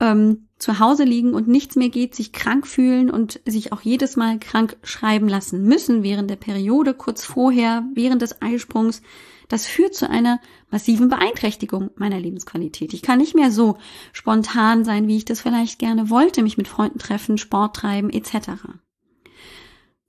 ähm, 0.00 0.48
zu 0.58 0.78
Hause 0.78 1.04
liegen 1.04 1.34
und 1.34 1.48
nichts 1.48 1.76
mehr 1.76 1.88
geht, 1.88 2.14
sich 2.14 2.32
krank 2.32 2.66
fühlen 2.66 3.10
und 3.10 3.40
sich 3.46 3.72
auch 3.72 3.80
jedes 3.80 4.16
Mal 4.16 4.38
krank 4.38 4.76
schreiben 4.82 5.28
lassen 5.28 5.64
müssen 5.64 6.02
während 6.02 6.30
der 6.30 6.36
Periode, 6.36 6.94
kurz 6.94 7.24
vorher, 7.24 7.84
während 7.94 8.22
des 8.22 8.42
Eisprungs, 8.42 9.02
das 9.48 9.66
führt 9.66 9.94
zu 9.94 10.08
einer 10.08 10.40
massiven 10.70 11.08
Beeinträchtigung 11.08 11.90
meiner 11.96 12.20
Lebensqualität. 12.20 12.92
Ich 12.92 13.02
kann 13.02 13.18
nicht 13.18 13.34
mehr 13.34 13.50
so 13.50 13.78
spontan 14.12 14.84
sein, 14.84 15.08
wie 15.08 15.16
ich 15.16 15.24
das 15.24 15.40
vielleicht 15.40 15.78
gerne 15.78 16.10
wollte, 16.10 16.42
mich 16.42 16.58
mit 16.58 16.68
Freunden 16.68 16.98
treffen, 16.98 17.38
Sport 17.38 17.76
treiben 17.76 18.10
etc. 18.10 18.50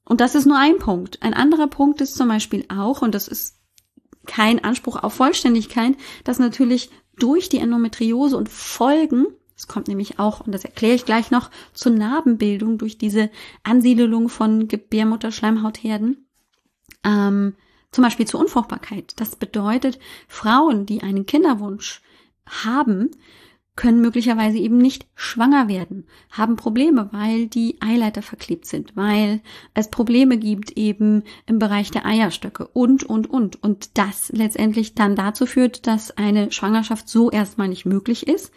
Und 0.04 0.22
das 0.22 0.36
ist 0.36 0.46
nur 0.46 0.58
ein 0.58 0.78
Punkt. 0.78 1.22
Ein 1.24 1.34
anderer 1.34 1.68
Punkt 1.68 2.02
ist 2.02 2.16
zum 2.16 2.28
Beispiel 2.28 2.66
auch, 2.68 3.02
und 3.02 3.16
das 3.16 3.28
ist 3.28 3.60
kein 4.26 4.64
Anspruch 4.64 5.02
auf 5.02 5.14
Vollständigkeit, 5.14 5.96
dass 6.24 6.40
natürlich 6.40 6.90
durch 7.18 7.50
die 7.50 7.60
Endometriose 7.60 8.38
und 8.38 8.50
Folgen, 8.50 9.28
es 9.56 9.68
kommt 9.68 9.88
nämlich 9.88 10.20
auch, 10.20 10.42
und 10.42 10.52
das 10.54 10.66
erkläre 10.66 10.96
ich 10.96 11.06
gleich 11.06 11.32
noch, 11.32 11.50
zur 11.74 11.92
Narbenbildung 11.94 12.78
durch 12.78 12.98
diese 12.98 13.30
Ansiedelung 13.64 14.30
von 14.30 14.68
Gebärmutterschleimhautherden, 14.68 16.28
ähm, 17.04 17.56
zum 17.92 18.04
Beispiel 18.04 18.28
zur 18.28 18.40
Unfruchtbarkeit. 18.40 19.14
Das 19.18 19.36
bedeutet, 19.36 20.00
Frauen, 20.28 20.86
die 20.86 21.02
einen 21.02 21.26
Kinderwunsch 21.26 22.02
haben, 22.46 23.12
können 23.80 24.02
möglicherweise 24.02 24.58
eben 24.58 24.78
nicht 24.78 25.08
schwanger 25.16 25.70
werden, 25.70 26.06
haben 26.32 26.58
Probleme, 26.58 27.08
weil 27.14 27.48
die 27.48 27.78
Eileiter 27.80 28.22
verklebt 28.22 28.66
sind, 28.66 28.98
weil 28.98 29.40
es 29.74 29.90
Probleme 29.90 30.38
gibt 30.38 30.72
eben 30.72 31.24
im 31.46 31.60
Bereich 31.60 31.90
der 31.90 32.06
Eierstöcke 32.06 32.68
und, 32.68 33.04
und, 33.04 33.30
und. 33.30 33.64
Und 33.64 33.98
das 33.98 34.34
letztendlich 34.34 34.96
dann 34.96 35.16
dazu 35.16 35.46
führt, 35.46 35.88
dass 35.88 36.12
eine 36.18 36.52
Schwangerschaft 36.52 37.08
so 37.08 37.32
erstmal 37.32 37.70
nicht 37.70 37.86
möglich 37.86 38.28
ist 38.28 38.52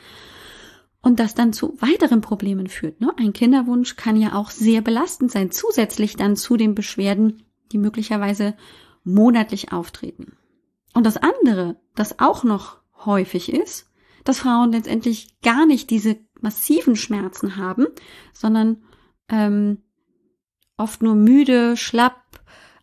und 1.02 1.20
das 1.20 1.36
dann 1.36 1.52
zu 1.52 1.80
weiteren 1.80 2.20
Problemen 2.20 2.66
führt. 2.66 3.00
Ne? 3.00 3.12
Ein 3.16 3.32
Kinderwunsch 3.32 3.94
kann 3.94 4.20
ja 4.20 4.34
auch 4.34 4.50
sehr 4.50 4.80
belastend 4.80 5.30
sein, 5.30 5.52
zusätzlich 5.52 6.16
dann 6.16 6.34
zu 6.34 6.56
den 6.56 6.74
Beschwerden, 6.74 7.44
die 7.70 7.78
möglicherweise 7.78 8.54
monatlich 9.04 9.72
auftreten. 9.72 10.36
Und 10.94 11.04
das 11.04 11.16
andere, 11.16 11.76
das 11.94 12.18
auch 12.18 12.44
noch 12.44 12.78
häufig 13.04 13.52
ist, 13.52 13.90
dass 14.24 14.40
Frauen 14.40 14.72
letztendlich 14.72 15.40
gar 15.42 15.66
nicht 15.66 15.90
diese 15.90 16.16
massiven 16.40 16.96
Schmerzen 16.96 17.56
haben, 17.56 17.86
sondern 18.32 18.82
ähm, 19.28 19.82
oft 20.76 21.02
nur 21.02 21.14
müde, 21.14 21.76
schlapp, 21.76 22.22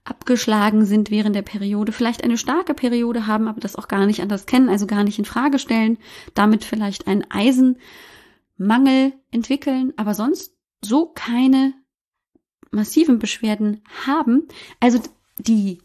abgeschlagen 0.03 0.85
sind 0.85 1.11
während 1.11 1.35
der 1.35 1.43
Periode, 1.43 1.91
vielleicht 1.91 2.23
eine 2.23 2.37
starke 2.37 2.73
Periode 2.73 3.27
haben, 3.27 3.47
aber 3.47 3.59
das 3.59 3.75
auch 3.75 3.87
gar 3.87 4.05
nicht 4.05 4.21
anders 4.21 4.45
kennen, 4.45 4.69
also 4.69 4.87
gar 4.87 5.03
nicht 5.03 5.19
in 5.19 5.25
Frage 5.25 5.59
stellen, 5.59 5.97
damit 6.33 6.63
vielleicht 6.63 7.07
einen 7.07 7.25
Eisenmangel 7.29 9.13
entwickeln, 9.31 9.93
aber 9.97 10.15
sonst 10.15 10.55
so 10.81 11.05
keine 11.13 11.73
massiven 12.71 13.19
Beschwerden 13.19 13.81
haben. 14.05 14.47
Also 14.79 14.99
die 15.37 15.79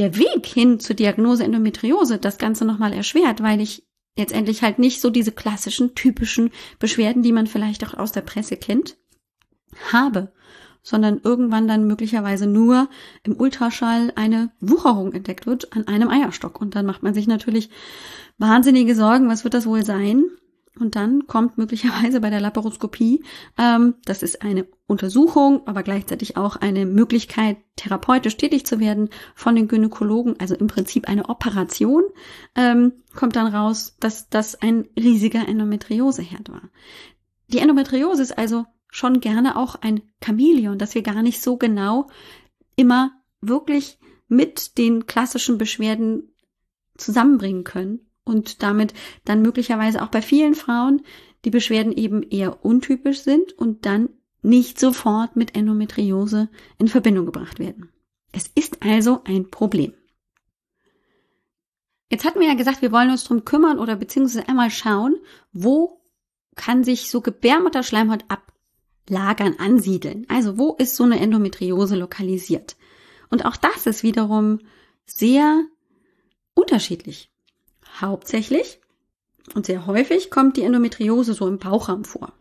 der 0.00 0.16
Weg 0.16 0.46
hin 0.46 0.80
zur 0.80 0.96
Diagnose 0.96 1.44
Endometriose 1.44 2.18
das 2.18 2.38
Ganze 2.38 2.64
nochmal 2.64 2.94
erschwert, 2.94 3.42
weil 3.42 3.60
ich 3.60 3.86
letztendlich 4.16 4.62
halt 4.62 4.78
nicht 4.78 5.00
so 5.00 5.10
diese 5.10 5.30
klassischen, 5.30 5.94
typischen 5.94 6.50
Beschwerden, 6.78 7.22
die 7.22 7.32
man 7.32 7.46
vielleicht 7.46 7.84
auch 7.84 7.94
aus 7.94 8.10
der 8.10 8.22
Presse 8.22 8.56
kennt, 8.56 8.96
habe, 9.92 10.32
sondern 10.82 11.20
irgendwann 11.22 11.68
dann 11.68 11.86
möglicherweise 11.86 12.46
nur 12.46 12.88
im 13.24 13.38
Ultraschall 13.38 14.10
eine 14.16 14.50
Wucherung 14.60 15.12
entdeckt 15.12 15.46
wird 15.46 15.74
an 15.74 15.86
einem 15.86 16.08
Eierstock. 16.08 16.60
Und 16.60 16.74
dann 16.74 16.86
macht 16.86 17.02
man 17.02 17.12
sich 17.12 17.26
natürlich 17.26 17.68
wahnsinnige 18.38 18.94
Sorgen, 18.94 19.28
was 19.28 19.44
wird 19.44 19.52
das 19.52 19.66
wohl 19.66 19.84
sein? 19.84 20.24
Und 20.80 20.96
dann 20.96 21.26
kommt 21.26 21.58
möglicherweise 21.58 22.20
bei 22.20 22.30
der 22.30 22.40
Laparoskopie, 22.40 23.22
ähm, 23.58 23.94
das 24.04 24.22
ist 24.22 24.42
eine 24.42 24.66
Untersuchung, 24.86 25.66
aber 25.66 25.82
gleichzeitig 25.82 26.36
auch 26.36 26.56
eine 26.56 26.86
Möglichkeit, 26.86 27.58
therapeutisch 27.76 28.36
tätig 28.36 28.66
zu 28.66 28.80
werden 28.80 29.10
von 29.34 29.54
den 29.54 29.68
Gynäkologen, 29.68 30.40
also 30.40 30.54
im 30.54 30.66
Prinzip 30.66 31.08
eine 31.08 31.28
Operation, 31.28 32.04
ähm, 32.54 32.92
kommt 33.14 33.36
dann 33.36 33.54
raus, 33.54 33.96
dass 34.00 34.28
das 34.28 34.60
ein 34.60 34.88
riesiger 34.98 35.46
Endometrioseherd 35.46 36.50
war. 36.50 36.62
Die 37.48 37.58
Endometriose 37.58 38.22
ist 38.22 38.38
also 38.38 38.64
schon 38.88 39.20
gerne 39.20 39.56
auch 39.56 39.76
ein 39.76 40.02
Chamäleon, 40.24 40.78
dass 40.78 40.94
wir 40.94 41.02
gar 41.02 41.22
nicht 41.22 41.42
so 41.42 41.56
genau 41.56 42.08
immer 42.74 43.12
wirklich 43.40 43.98
mit 44.28 44.78
den 44.78 45.06
klassischen 45.06 45.58
Beschwerden 45.58 46.32
zusammenbringen 46.96 47.64
können 47.64 48.09
und 48.24 48.62
damit 48.62 48.94
dann 49.24 49.42
möglicherweise 49.42 50.02
auch 50.02 50.08
bei 50.08 50.22
vielen 50.22 50.54
Frauen 50.54 51.02
die 51.44 51.50
Beschwerden 51.50 51.92
eben 51.92 52.22
eher 52.22 52.64
untypisch 52.64 53.20
sind 53.20 53.52
und 53.52 53.86
dann 53.86 54.10
nicht 54.42 54.78
sofort 54.78 55.36
mit 55.36 55.56
Endometriose 55.56 56.48
in 56.78 56.88
Verbindung 56.88 57.26
gebracht 57.26 57.58
werden. 57.58 57.90
Es 58.32 58.46
ist 58.54 58.82
also 58.82 59.22
ein 59.24 59.50
Problem. 59.50 59.94
Jetzt 62.10 62.24
hatten 62.24 62.40
wir 62.40 62.48
ja 62.48 62.54
gesagt, 62.54 62.82
wir 62.82 62.92
wollen 62.92 63.10
uns 63.10 63.24
drum 63.24 63.44
kümmern 63.44 63.78
oder 63.78 63.96
beziehungsweise 63.96 64.48
einmal 64.48 64.70
schauen, 64.70 65.16
wo 65.52 66.00
kann 66.56 66.82
sich 66.82 67.10
so 67.10 67.20
Gebärmutterschleimhaut 67.20 68.24
ablagern, 68.28 69.56
ansiedeln. 69.58 70.26
Also 70.28 70.58
wo 70.58 70.74
ist 70.74 70.96
so 70.96 71.04
eine 71.04 71.20
Endometriose 71.20 71.96
lokalisiert? 71.96 72.76
Und 73.30 73.44
auch 73.46 73.56
das 73.56 73.86
ist 73.86 74.02
wiederum 74.02 74.58
sehr 75.06 75.64
unterschiedlich. 76.54 77.30
Hauptsächlich 78.00 78.80
und 79.54 79.66
sehr 79.66 79.86
häufig 79.86 80.30
kommt 80.30 80.56
die 80.56 80.62
Endometriose 80.62 81.34
so 81.34 81.46
im 81.48 81.58
Bauchraum 81.58 82.04
vor. 82.04 82.32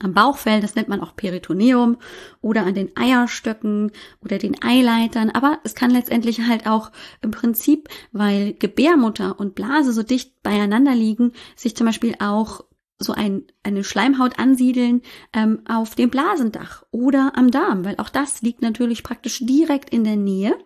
Am 0.00 0.12
Bauchfell, 0.12 0.60
das 0.60 0.74
nennt 0.74 0.88
man 0.88 1.00
auch 1.00 1.16
Peritoneum 1.16 1.96
oder 2.42 2.64
an 2.64 2.74
den 2.74 2.94
Eierstöcken 2.96 3.92
oder 4.22 4.36
den 4.36 4.62
Eileitern, 4.62 5.30
aber 5.30 5.58
es 5.64 5.74
kann 5.74 5.90
letztendlich 5.90 6.42
halt 6.42 6.66
auch 6.66 6.92
im 7.22 7.30
Prinzip, 7.30 7.88
weil 8.12 8.52
Gebärmutter 8.52 9.40
und 9.40 9.54
Blase 9.54 9.92
so 9.92 10.02
dicht 10.02 10.42
beieinander 10.42 10.94
liegen, 10.94 11.32
sich 11.54 11.76
zum 11.76 11.86
Beispiel 11.86 12.14
auch 12.18 12.62
so 12.98 13.12
ein, 13.12 13.44
eine 13.62 13.84
Schleimhaut 13.84 14.38
ansiedeln 14.38 15.02
ähm, 15.32 15.60
auf 15.66 15.94
dem 15.94 16.10
Blasendach 16.10 16.82
oder 16.90 17.32
am 17.34 17.50
Darm, 17.50 17.84
weil 17.84 17.96
auch 17.96 18.08
das 18.08 18.42
liegt 18.42 18.62
natürlich 18.62 19.02
praktisch 19.02 19.40
direkt 19.40 19.90
in 19.90 20.04
der 20.04 20.16
Nähe 20.16 20.56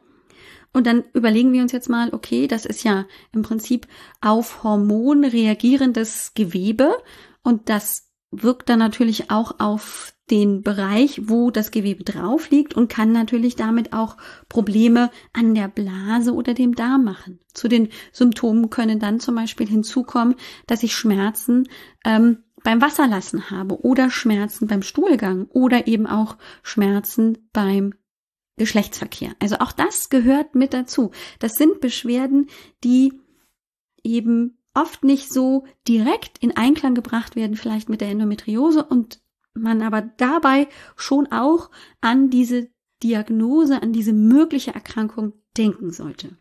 und 0.73 0.87
dann 0.87 1.05
überlegen 1.12 1.53
wir 1.53 1.62
uns 1.62 1.73
jetzt 1.73 1.89
mal, 1.89 2.12
okay, 2.12 2.47
das 2.47 2.65
ist 2.65 2.85
ja 2.85 3.07
im 3.33 3.43
Prinzip 3.43 3.87
auf 4.21 4.62
Hormon 4.62 5.25
reagierendes 5.25 6.33
Gewebe 6.35 6.97
und 7.43 7.69
das 7.69 8.11
wirkt 8.31 8.69
dann 8.69 8.79
natürlich 8.79 9.31
auch 9.31 9.59
auf 9.59 10.15
den 10.31 10.62
Bereich, 10.62 11.23
wo 11.25 11.50
das 11.50 11.73
Gewebe 11.73 12.05
drauf 12.05 12.50
liegt 12.50 12.75
und 12.75 12.89
kann 12.89 13.11
natürlich 13.11 13.57
damit 13.57 13.93
auch 13.93 14.17
Probleme 14.49 15.11
an 15.33 15.55
der 15.55 15.67
Blase 15.67 16.33
oder 16.33 16.55
dem 16.55 16.77
Darm 16.77 17.05
machen. 17.05 17.41
Zu 17.53 17.67
den 17.67 17.89
Symptomen 18.12 18.71
können 18.71 19.00
dann 19.00 19.19
zum 19.19 19.35
Beispiel 19.35 19.67
hinzukommen, 19.67 20.37
dass 20.69 20.85
ich 20.85 20.95
Schmerzen 20.95 21.69
ähm, 22.05 22.45
beim 22.62 22.81
Wasserlassen 22.81 23.50
habe 23.50 23.81
oder 23.83 24.11
Schmerzen 24.11 24.69
beim 24.69 24.83
Stuhlgang 24.83 25.47
oder 25.50 25.89
eben 25.89 26.07
auch 26.07 26.37
Schmerzen 26.62 27.49
beim 27.53 27.95
Geschlechtsverkehr. 28.61 29.33
Also 29.38 29.57
auch 29.61 29.73
das 29.73 30.11
gehört 30.11 30.55
mit 30.55 30.75
dazu. 30.75 31.12
Das 31.38 31.55
sind 31.55 31.81
Beschwerden, 31.81 32.50
die 32.85 33.14
eben 34.05 34.59
oft 34.75 35.02
nicht 35.02 35.33
so 35.33 35.64
direkt 35.88 36.37
in 36.40 36.55
Einklang 36.55 36.95
gebracht 36.95 37.37
werden, 37.37 37.57
vielleicht 37.57 37.88
mit 37.88 38.02
der 38.02 38.11
Endometriose 38.11 38.85
und 38.85 39.23
man 39.55 39.81
aber 39.81 40.02
dabei 40.02 40.69
schon 40.95 41.33
auch 41.33 41.71
an 42.02 42.29
diese 42.29 42.69
Diagnose, 43.02 43.81
an 43.83 43.95
diese 43.95 44.12
mögliche 44.12 44.75
Erkrankung 44.75 45.33
denken 45.57 45.90
sollte. 45.90 46.37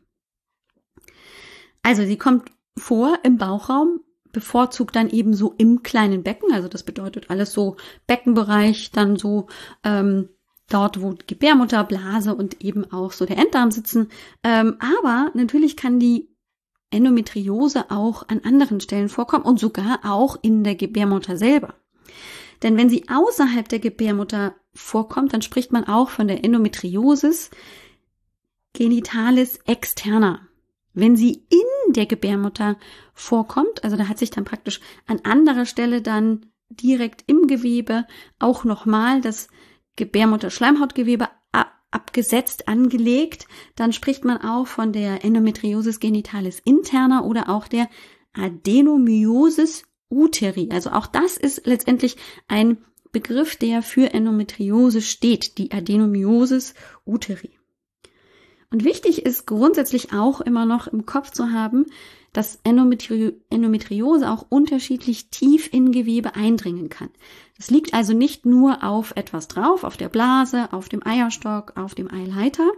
Also 1.83 2.03
sie 2.03 2.17
kommt 2.17 2.51
vor 2.77 3.17
im 3.23 3.37
Bauchraum, 3.37 4.01
bevorzugt 4.33 4.97
dann 4.97 5.09
eben 5.09 5.33
so 5.33 5.55
im 5.57 5.83
kleinen 5.83 6.23
Becken, 6.23 6.51
also 6.51 6.67
das 6.67 6.83
bedeutet 6.83 7.29
alles 7.29 7.53
so 7.53 7.77
Beckenbereich, 8.07 8.91
dann 8.91 9.15
so 9.15 9.47
ähm, 9.85 10.27
dort, 10.69 11.01
wo 11.01 11.15
Gebärmutter, 11.27 11.83
Blase 11.83 12.35
und 12.35 12.63
eben 12.63 12.91
auch 12.91 13.11
so 13.11 13.25
der 13.25 13.37
Enddarm 13.37 13.71
sitzen. 13.71 14.09
Ähm, 14.43 14.77
aber 14.79 15.31
natürlich 15.33 15.75
kann 15.75 15.99
die 15.99 16.29
Endometriose 16.91 17.91
auch 17.91 18.27
an 18.29 18.41
anderen 18.43 18.79
Stellen 18.79 19.09
vorkommen 19.09 19.45
und 19.45 19.59
sogar 19.59 19.99
auch 20.03 20.37
in 20.41 20.63
der 20.63 20.75
Gebärmutter 20.75 21.37
selber. 21.37 21.75
Denn 22.63 22.77
wenn 22.77 22.89
sie 22.89 23.05
außerhalb 23.07 23.67
der 23.69 23.79
Gebärmutter 23.79 24.55
vorkommt, 24.73 25.33
dann 25.33 25.41
spricht 25.41 25.71
man 25.71 25.85
auch 25.85 26.09
von 26.09 26.27
der 26.27 26.43
Endometriosis 26.43 27.51
genitalis 28.73 29.59
externa. 29.65 30.47
Wenn 30.93 31.15
sie 31.15 31.45
in 31.49 31.93
der 31.93 32.05
Gebärmutter 32.05 32.77
vorkommt, 33.13 33.83
also 33.83 33.95
da 33.95 34.07
hat 34.07 34.17
sich 34.17 34.31
dann 34.31 34.45
praktisch 34.45 34.81
an 35.05 35.21
anderer 35.23 35.65
Stelle 35.65 36.01
dann 36.01 36.47
direkt 36.69 37.23
im 37.27 37.47
Gewebe 37.47 38.05
auch 38.39 38.63
nochmal 38.63 39.21
das 39.21 39.47
Gebärmutter-Schleimhautgewebe 39.99 41.27
abgesetzt, 41.91 42.67
angelegt, 42.67 43.47
dann 43.75 43.93
spricht 43.93 44.23
man 44.23 44.37
auch 44.37 44.67
von 44.67 44.93
der 44.93 45.25
Endometriosis 45.25 45.99
genitalis 45.99 46.59
interna 46.63 47.23
oder 47.23 47.49
auch 47.49 47.67
der 47.67 47.89
Adenomyosis 48.33 49.83
uteri. 50.09 50.69
Also 50.71 50.91
auch 50.91 51.07
das 51.07 51.35
ist 51.35 51.65
letztendlich 51.65 52.17
ein 52.47 52.77
Begriff, 53.11 53.55
der 53.55 53.81
für 53.81 54.13
Endometriose 54.13 55.01
steht, 55.01 55.57
die 55.57 55.71
Adenomyosis 55.71 56.75
uteri. 57.07 57.57
Und 58.71 58.83
wichtig 58.83 59.25
ist 59.25 59.47
grundsätzlich 59.47 60.13
auch 60.13 60.41
immer 60.41 60.65
noch 60.65 60.87
im 60.87 61.07
Kopf 61.07 61.31
zu 61.31 61.51
haben, 61.51 61.87
dass 62.39 62.57
Endometri 62.63 63.33
Endometriose 63.49 64.31
auch 64.31 64.45
unterschiedlich 64.47 65.29
tief 65.29 65.67
in 65.73 65.91
Gewebe 65.91 66.35
eindringen 66.35 66.87
kann. 66.87 67.09
Das 67.57 67.69
liegt 67.69 67.93
also 67.93 68.13
nicht 68.13 68.45
nur 68.45 68.81
auf 68.81 69.11
etwas 69.17 69.49
drauf, 69.49 69.83
auf 69.83 69.97
der 69.97 70.07
Blase, 70.07 70.71
auf 70.71 70.87
dem 70.87 71.05
Eierstock, 71.05 71.75
auf 71.75 71.95
dem 71.95 72.09
Eileiter, 72.09 72.71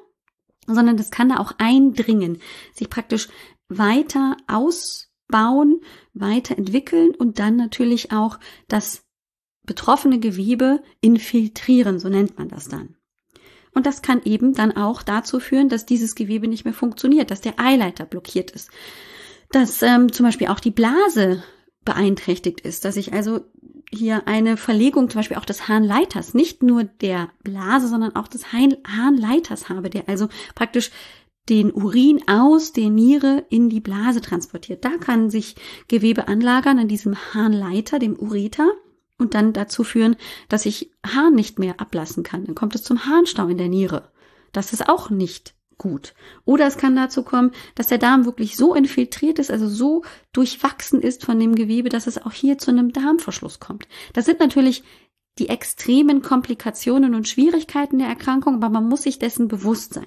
sondern 0.65 0.97
das 0.97 1.11
kann 1.11 1.29
da 1.29 1.37
auch 1.37 1.53
eindringen, 1.59 2.39
sich 2.73 2.89
praktisch 2.89 3.27
weiter 3.69 4.35
ausbauen, 4.47 5.81
weiterentwickeln 6.15 7.13
und 7.13 7.37
dann 7.37 7.55
natürlich 7.55 8.11
auch 8.11 8.39
das 8.67 9.03
betroffene 9.61 10.17
Gewebe 10.17 10.81
infiltrieren, 11.01 11.99
so 11.99 12.09
nennt 12.09 12.39
man 12.39 12.49
das 12.49 12.67
dann. 12.67 12.95
Und 13.75 13.85
das 13.85 14.01
kann 14.01 14.23
eben 14.25 14.55
dann 14.55 14.75
auch 14.75 15.03
dazu 15.03 15.39
führen, 15.39 15.69
dass 15.69 15.85
dieses 15.85 16.15
Gewebe 16.15 16.47
nicht 16.47 16.65
mehr 16.65 16.73
funktioniert, 16.73 17.29
dass 17.29 17.41
der 17.41 17.59
Eileiter 17.59 18.05
blockiert 18.05 18.49
ist, 18.49 18.71
dass 19.51 19.81
ähm, 19.81 20.11
zum 20.11 20.25
Beispiel 20.25 20.47
auch 20.47 20.59
die 20.59 20.71
Blase 20.71 21.43
beeinträchtigt 21.85 22.61
ist, 22.61 22.85
dass 22.85 22.97
ich 22.97 23.13
also 23.13 23.41
hier 23.89 24.27
eine 24.27 24.55
Verlegung 24.55 25.09
zum 25.09 25.19
Beispiel 25.19 25.37
auch 25.37 25.45
des 25.45 25.67
Harnleiters, 25.67 26.33
nicht 26.33 26.63
nur 26.63 26.83
der 26.83 27.29
Blase, 27.43 27.87
sondern 27.87 28.15
auch 28.15 28.27
des 28.27 28.53
Harnleiters 28.53 29.69
habe, 29.69 29.89
der 29.89 30.07
also 30.07 30.29
praktisch 30.55 30.91
den 31.49 31.73
Urin 31.73 32.21
aus 32.27 32.71
der 32.71 32.89
Niere 32.89 33.45
in 33.49 33.69
die 33.69 33.81
Blase 33.81 34.21
transportiert. 34.21 34.85
Da 34.85 34.91
kann 34.97 35.29
sich 35.29 35.55
Gewebe 35.87 36.27
anlagern 36.27 36.79
an 36.79 36.87
diesem 36.87 37.17
Harnleiter, 37.33 37.99
dem 37.99 38.15
Ureter, 38.15 38.71
und 39.17 39.35
dann 39.35 39.53
dazu 39.53 39.83
führen, 39.83 40.15
dass 40.49 40.65
ich 40.65 40.91
Harn 41.05 41.35
nicht 41.35 41.59
mehr 41.59 41.79
ablassen 41.79 42.23
kann. 42.23 42.45
Dann 42.45 42.55
kommt 42.55 42.75
es 42.75 42.83
zum 42.83 43.05
Harnstau 43.05 43.47
in 43.47 43.57
der 43.57 43.69
Niere. 43.69 44.09
Das 44.51 44.73
ist 44.73 44.89
auch 44.89 45.09
nicht 45.09 45.53
gut. 45.81 46.13
Oder 46.45 46.67
es 46.67 46.77
kann 46.77 46.95
dazu 46.95 47.23
kommen, 47.23 47.51
dass 47.73 47.87
der 47.87 47.97
Darm 47.97 48.25
wirklich 48.25 48.55
so 48.55 48.75
infiltriert 48.75 49.39
ist, 49.39 49.49
also 49.49 49.67
so 49.67 50.03
durchwachsen 50.31 51.01
ist 51.01 51.25
von 51.25 51.39
dem 51.39 51.55
Gewebe, 51.55 51.89
dass 51.89 52.05
es 52.05 52.23
auch 52.23 52.33
hier 52.33 52.59
zu 52.59 52.69
einem 52.69 52.93
Darmverschluss 52.93 53.59
kommt. 53.59 53.87
Das 54.13 54.25
sind 54.25 54.39
natürlich 54.39 54.83
die 55.39 55.49
extremen 55.49 56.21
Komplikationen 56.21 57.15
und 57.15 57.27
Schwierigkeiten 57.27 57.97
der 57.97 58.07
Erkrankung, 58.07 58.55
aber 58.55 58.69
man 58.69 58.87
muss 58.87 59.01
sich 59.01 59.17
dessen 59.17 59.47
bewusst 59.47 59.95
sein. 59.95 60.05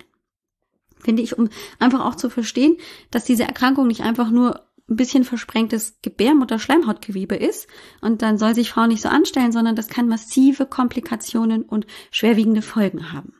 Finde 1.01 1.23
ich, 1.23 1.37
um 1.37 1.49
einfach 1.81 2.05
auch 2.05 2.15
zu 2.15 2.31
verstehen, 2.31 2.77
dass 3.11 3.25
diese 3.25 3.43
Erkrankung 3.43 3.89
nicht 3.89 4.03
einfach 4.03 4.31
nur 4.31 4.61
ein 4.89 4.97
bisschen 4.97 5.25
versprengtes 5.25 5.99
Gebärmutter-Schleimhautgewebe 6.03 7.35
ist 7.35 7.67
und 8.01 8.23
dann 8.23 8.39
soll 8.39 8.55
sich 8.55 8.71
Frau 8.71 8.87
nicht 8.87 9.03
so 9.03 9.09
anstellen, 9.09 9.51
sondern 9.51 9.75
das 9.75 9.89
kann 9.89 10.07
massive 10.07 10.67
Komplikationen 10.67 11.63
und 11.63 11.87
schwerwiegende 12.13 12.63
Folgen 12.63 13.13
haben. 13.13 13.35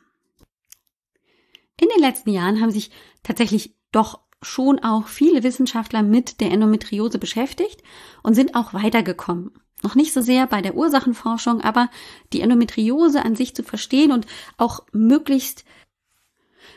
In 1.79 1.89
den 1.89 1.99
letzten 1.99 2.29
Jahren 2.29 2.61
haben 2.61 2.71
sich 2.71 2.91
tatsächlich 3.23 3.75
doch 3.91 4.19
schon 4.41 4.79
auch 4.79 5.07
viele 5.07 5.43
Wissenschaftler 5.43 6.03
mit 6.03 6.39
der 6.39 6.51
Endometriose 6.51 7.17
beschäftigt 7.17 7.81
und 8.23 8.35
sind 8.35 8.55
auch 8.55 8.73
weitergekommen. 8.73 9.51
Noch 9.83 9.95
nicht 9.95 10.13
so 10.13 10.21
sehr 10.21 10.47
bei 10.47 10.61
der 10.61 10.75
Ursachenforschung, 10.75 11.61
aber 11.61 11.89
die 12.33 12.41
Endometriose 12.41 13.23
an 13.23 13.35
sich 13.35 13.55
zu 13.55 13.63
verstehen 13.63 14.11
und 14.11 14.25
auch 14.57 14.85
möglichst 14.93 15.65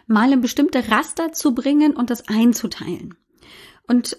mal 0.06 0.32
in 0.32 0.40
bestimmte 0.40 0.90
Raster 0.90 1.32
zu 1.32 1.54
bringen 1.54 1.94
und 1.94 2.10
das 2.10 2.28
einzuteilen. 2.28 3.14
Und 3.86 4.18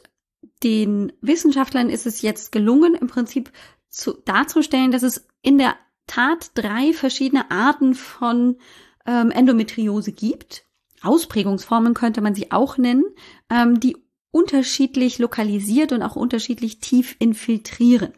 den 0.63 1.11
Wissenschaftlern 1.21 1.89
ist 1.89 2.05
es 2.05 2.21
jetzt 2.21 2.51
gelungen, 2.51 2.95
im 2.95 3.07
Prinzip 3.07 3.51
zu, 3.89 4.13
darzustellen, 4.25 4.91
dass 4.91 5.03
es 5.03 5.27
in 5.41 5.57
der 5.57 5.75
Tat 6.07 6.51
drei 6.55 6.93
verschiedene 6.93 7.51
Arten 7.51 7.93
von 7.93 8.57
ähm, 9.05 9.31
Endometriose 9.31 10.11
gibt. 10.11 10.65
Ausprägungsformen 11.01 11.93
könnte 11.93 12.21
man 12.21 12.35
sie 12.35 12.51
auch 12.51 12.77
nennen, 12.77 13.03
ähm, 13.49 13.79
die 13.79 13.97
unterschiedlich 14.31 15.19
lokalisiert 15.19 15.91
und 15.91 16.03
auch 16.03 16.15
unterschiedlich 16.15 16.79
tief 16.79 17.15
infiltrieren. 17.19 18.13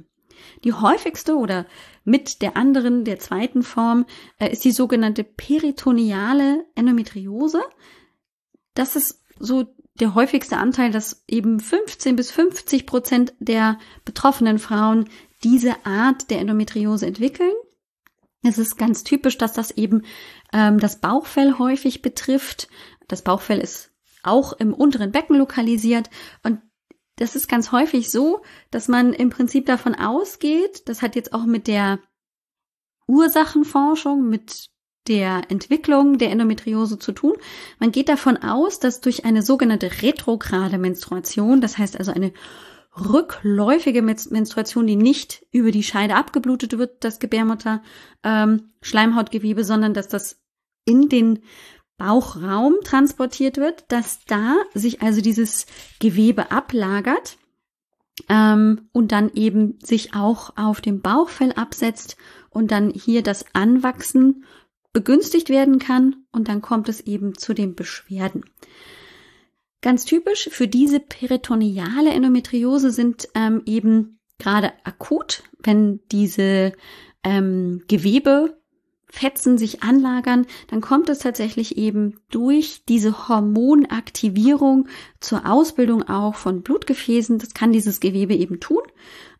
Die 0.64 0.74
häufigste 0.74 1.36
oder 1.36 1.66
mit 2.04 2.42
der 2.42 2.58
anderen, 2.58 3.06
der 3.06 3.20
zweiten 3.20 3.64
Form, 3.64 4.06
äh, 4.40 4.52
ist 4.52 4.64
die 4.64 4.72
sogenannte 4.72 5.24
peritoneale 5.24 6.66
Endometriose. 6.76 7.62
Das 8.74 8.96
ist 8.96 9.24
so 9.40 9.66
der 10.00 10.16
häufigste 10.16 10.58
Anteil, 10.58 10.92
dass 10.92 11.24
eben 11.28 11.60
15 11.60 12.16
bis 12.16 12.32
50 12.32 12.86
Prozent 12.86 13.34
der 13.40 13.78
betroffenen 14.06 14.60
Frauen 14.60 15.10
diese 15.44 15.86
Art 15.86 16.30
der 16.30 16.40
Endometriose 16.40 17.06
entwickeln. 17.06 17.54
Es 18.44 18.58
ist 18.58 18.78
ganz 18.78 19.04
typisch, 19.04 19.38
dass 19.38 19.54
das 19.54 19.72
eben 19.72 20.04
ähm, 20.52 20.80
das 20.80 21.00
Bauchfell 21.00 21.60
häufig 21.60 22.02
betrifft. 22.02 22.68
Das 23.08 23.22
Bauchfell 23.22 23.60
ist 23.60 23.92
auch 24.24 24.54
im 24.54 24.74
unteren 24.74 25.12
Becken 25.12 25.38
lokalisiert 25.38 26.10
und 26.44 26.62
das 27.18 27.36
ist 27.36 27.48
ganz 27.48 27.72
häufig 27.72 28.10
so, 28.10 28.42
dass 28.72 28.88
man 28.88 29.14
im 29.14 29.30
Prinzip 29.30 29.68
davon 29.68 29.94
ausgeht, 29.94 30.88
das 30.90 31.02
hat 31.02 31.16
jetzt 31.16 31.34
auch 31.34 31.46
mit 31.46 31.68
der 31.68 32.00
Ursachenforschung, 33.08 34.28
mit 34.28 34.70
der 35.08 35.44
Entwicklung 35.50 36.18
der 36.18 36.32
Endometriose 36.32 36.98
zu 36.98 37.12
tun. 37.12 37.34
Man 37.80 37.92
geht 37.92 38.10
davon 38.10 38.38
aus, 38.38 38.80
dass 38.80 39.02
durch 39.02 39.26
eine 39.26 39.42
sogenannte 39.42 40.02
retrograde 40.02 40.78
Menstruation, 40.78 41.62
das 41.62 41.78
heißt 41.78 41.98
also 41.98 42.12
eine 42.12 42.34
rückläufige 42.98 44.02
Menstruation, 44.02 44.86
die 44.86 44.96
nicht 44.96 45.46
über 45.52 45.72
die 45.72 45.84
Scheide 45.84 46.16
abgeblutet 46.16 46.78
wird, 46.78 47.04
das 47.04 47.20
Gebärmutter 47.20 47.82
ähm, 48.24 48.72
Schleimhautgewebe, 48.82 49.64
sondern 49.64 49.94
dass 49.94 50.08
das 50.08 50.42
in 50.86 51.08
den 51.08 51.40
Bauchraum 51.98 52.76
transportiert 52.84 53.58
wird, 53.58 53.86
dass 53.90 54.26
da 54.26 54.56
sich 54.74 55.02
also 55.02 55.22
dieses 55.22 55.68
Gewebe 56.00 56.52
ablagert 56.52 57.38
ähm, 58.28 58.90
und 58.92 59.12
dann 59.12 59.32
eben 59.36 59.80
sich 59.84 60.14
auch 60.14 60.58
auf 60.58 60.82
dem 60.82 61.02
Bauchfell 61.02 61.54
absetzt 61.54 62.18
und 62.50 62.72
dann 62.72 62.90
hier 62.90 63.24
das 63.24 63.46
Anwachsen 63.54 64.46
begünstigt 64.94 65.50
werden 65.50 65.80
kann 65.80 66.26
und 66.32 66.50
dann 66.50 66.62
kommt 66.62 66.90
es 66.90 67.02
eben 67.02 67.38
zu 67.38 67.54
den 67.54 67.76
Beschwerden. 67.76 68.44
Ganz 69.82 70.06
typisch 70.06 70.50
für 70.52 70.68
diese 70.68 71.00
peritoneale 71.00 72.12
Endometriose 72.12 72.92
sind 72.92 73.28
ähm, 73.34 73.64
eben 73.66 74.20
gerade 74.38 74.74
akut, 74.84 75.44
wenn 75.64 76.00
diese 76.12 76.74
ähm, 77.24 77.84
Gewebe 77.88 78.58
Fetzen 79.12 79.58
sich 79.58 79.84
anlagern, 79.84 80.48
dann 80.70 80.80
kommt 80.80 81.10
es 81.10 81.20
tatsächlich 81.20 81.78
eben 81.78 82.22
durch 82.30 82.84
diese 82.88 83.28
Hormonaktivierung 83.28 84.88
zur 85.20 85.46
Ausbildung 85.46 86.08
auch 86.08 86.36
von 86.36 86.62
Blutgefäßen. 86.62 87.38
Das 87.38 87.54
kann 87.54 87.74
dieses 87.74 88.00
Gewebe 88.00 88.34
eben 88.34 88.62
tun. 88.62 88.82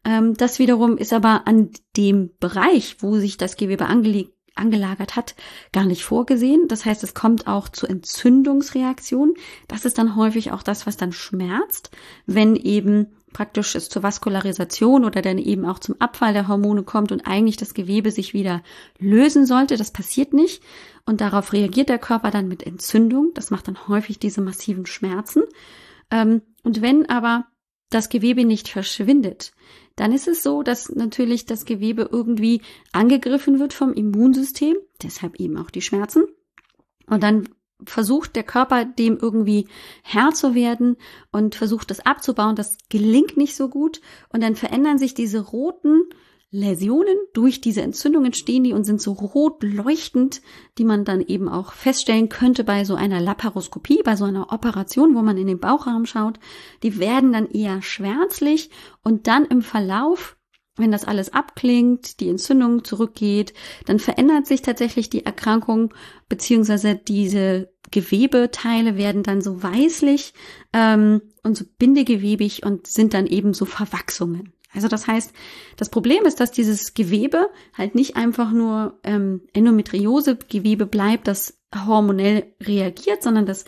Ähm, 0.04 0.34
das 0.34 0.60
wiederum 0.60 0.98
ist 0.98 1.14
aber 1.14 1.48
an 1.48 1.70
dem 1.96 2.32
Bereich, 2.42 2.98
wo 3.00 3.18
sich 3.18 3.38
das 3.38 3.56
Gewebe 3.56 3.86
angelegt 3.86 4.34
angelagert 4.56 5.16
hat, 5.16 5.36
gar 5.72 5.86
nicht 5.86 6.04
vorgesehen. 6.04 6.68
Das 6.68 6.86
heißt, 6.86 7.04
es 7.04 7.14
kommt 7.14 7.48
auch 7.48 7.70
zu 7.70 7.88
Entzündungsreaktionen. 7.88 9.36
Das 9.68 9.86
ist 9.86 9.98
dann 9.98 10.16
häufig 10.16 10.52
auch 10.52 10.64
das, 10.64 10.86
was 10.86 10.98
dann 10.98 11.14
schmerzt, 11.14 11.92
wenn 12.26 12.56
eben 12.56 13.08
praktisch 13.34 13.76
es 13.76 13.90
zur 13.90 14.04
Vaskularisation 14.04 15.06
oder 15.06 15.22
dann 15.22 15.38
eben 15.38 15.66
auch 15.66 15.80
zum 15.80 15.96
Abfall 16.00 16.34
der 16.34 16.48
Hormone 16.48 16.84
kommt 16.84 17.12
und 17.12 17.28
eigentlich 17.28 17.58
das 17.58 17.74
Gewebe 17.74 18.12
sich 18.12 18.34
wieder 18.34 18.62
lösen 19.00 19.46
sollte. 19.46 19.78
Das 19.78 19.92
passiert 19.92 20.34
nicht. 20.34 20.62
Und 21.06 21.22
darauf 21.22 21.54
reagiert 21.54 21.90
der 21.90 22.00
Körper 22.00 22.32
dann 22.32 22.48
mit 22.48 22.64
Entzündung. 22.64 23.32
Das 23.34 23.50
macht 23.50 23.68
dann 23.68 23.88
häufig 23.88 24.20
diese 24.20 24.42
massiven 24.42 24.86
Schmerzen. 24.86 25.44
Ähm, 26.12 26.42
und 26.64 26.82
wenn 26.82 27.10
aber 27.10 27.48
das 27.90 28.10
Gewebe 28.10 28.46
nicht 28.46 28.70
verschwindet, 28.70 29.52
dann 30.02 30.14
ist 30.14 30.28
es 30.28 30.42
so, 30.42 30.64
dass 30.64 30.90
natürlich 30.90 31.46
das 31.46 31.64
Gewebe 31.64 32.10
irgendwie 32.12 32.64
angegriffen 32.92 33.60
wird 33.60 33.72
vom 33.72 33.94
Immunsystem, 33.94 34.76
deshalb 35.04 35.36
eben 35.36 35.58
auch 35.58 35.70
die 35.70 35.84
Schmerzen. 35.84 36.24
Und 37.06 37.22
dann 37.22 37.48
versucht 37.86 38.36
der 38.36 38.42
Körper 38.42 38.84
dem 38.84 39.20
irgendwie 39.22 39.68
Herr 40.02 40.32
zu 40.32 40.56
werden 40.56 40.98
und 41.32 41.54
versucht 41.54 41.92
das 41.92 42.00
abzubauen. 42.00 42.56
Das 42.56 42.78
gelingt 42.90 43.38
nicht 43.38 43.56
so 43.56 43.70
gut. 43.70 44.02
Und 44.30 44.42
dann 44.42 44.56
verändern 44.56 44.98
sich 44.98 45.14
diese 45.14 45.40
roten 45.40 46.02
Läsionen 46.54 47.18
durch 47.34 47.62
diese 47.62 47.82
Entzündung 47.82 48.26
entstehen 48.26 48.66
die 48.66 48.74
und 48.74 48.84
sind 48.84 49.02
so 49.02 49.14
rot 49.14 49.64
leuchtend, 49.64 50.42
die 50.78 50.84
man 50.84 51.06
dann 51.06 51.22
eben 51.22 51.48
auch 51.48 51.72
feststellen 51.72 52.28
könnte 52.28 52.66
bei 52.66 52.84
so 52.84 52.96
einer 52.96 53.22
Laparoskopie, 53.22 54.02
bei 54.04 54.18
so 54.18 54.26
einer 54.26 54.52
Operation, 54.52 55.16
wo 55.16 55.22
man 55.22 55.38
in 55.38 55.48
den 55.48 55.60
Bauchraum 55.60 56.06
schaut. 56.06 56.40
Die 56.84 57.00
werden 57.00 57.32
dann 57.32 57.50
eher 57.50 57.82
schwärzlich 57.82 58.70
und 59.02 59.28
dann 59.28 59.46
im 59.46 59.62
Verlauf 59.62 60.38
wenn 60.78 60.92
das 60.92 61.06
alles 61.06 61.34
abklingt, 61.34 62.22
die 62.22 62.30
Entzündung 62.30 62.84
zurückgeht, 62.84 63.54
dann 63.86 64.00
verändert 64.00 64.48
sich 64.48 64.62
tatsächlich 64.62 65.10
die 65.10 65.26
Erkrankung, 65.26 65.94
beziehungsweise 66.30 66.96
diese 66.96 67.72
Gewebeteile 67.92 68.96
werden 68.96 69.22
dann 69.22 69.42
so 69.42 69.62
weißlich 69.62 70.34
ähm, 70.72 71.22
und 71.44 71.58
so 71.58 71.66
bindegewebig 71.78 72.66
und 72.66 72.88
sind 72.88 73.14
dann 73.14 73.28
eben 73.28 73.54
so 73.54 73.66
Verwachsungen. 73.66 74.54
Also 74.74 74.88
das 74.88 75.08
heißt, 75.08 75.34
das 75.78 75.90
Problem 75.90 76.24
ist, 76.26 76.40
dass 76.40 76.52
dieses 76.52 76.94
Gewebe 76.94 77.50
halt 77.78 77.96
nicht 77.96 78.16
einfach 78.16 78.52
nur 78.52 79.00
ähm, 79.04 79.42
Endometriose-Gewebe 79.54 80.86
bleibt, 80.86 81.28
das 81.28 81.60
hormonell 81.86 82.54
reagiert, 82.62 83.24
sondern 83.24 83.46
das 83.46 83.66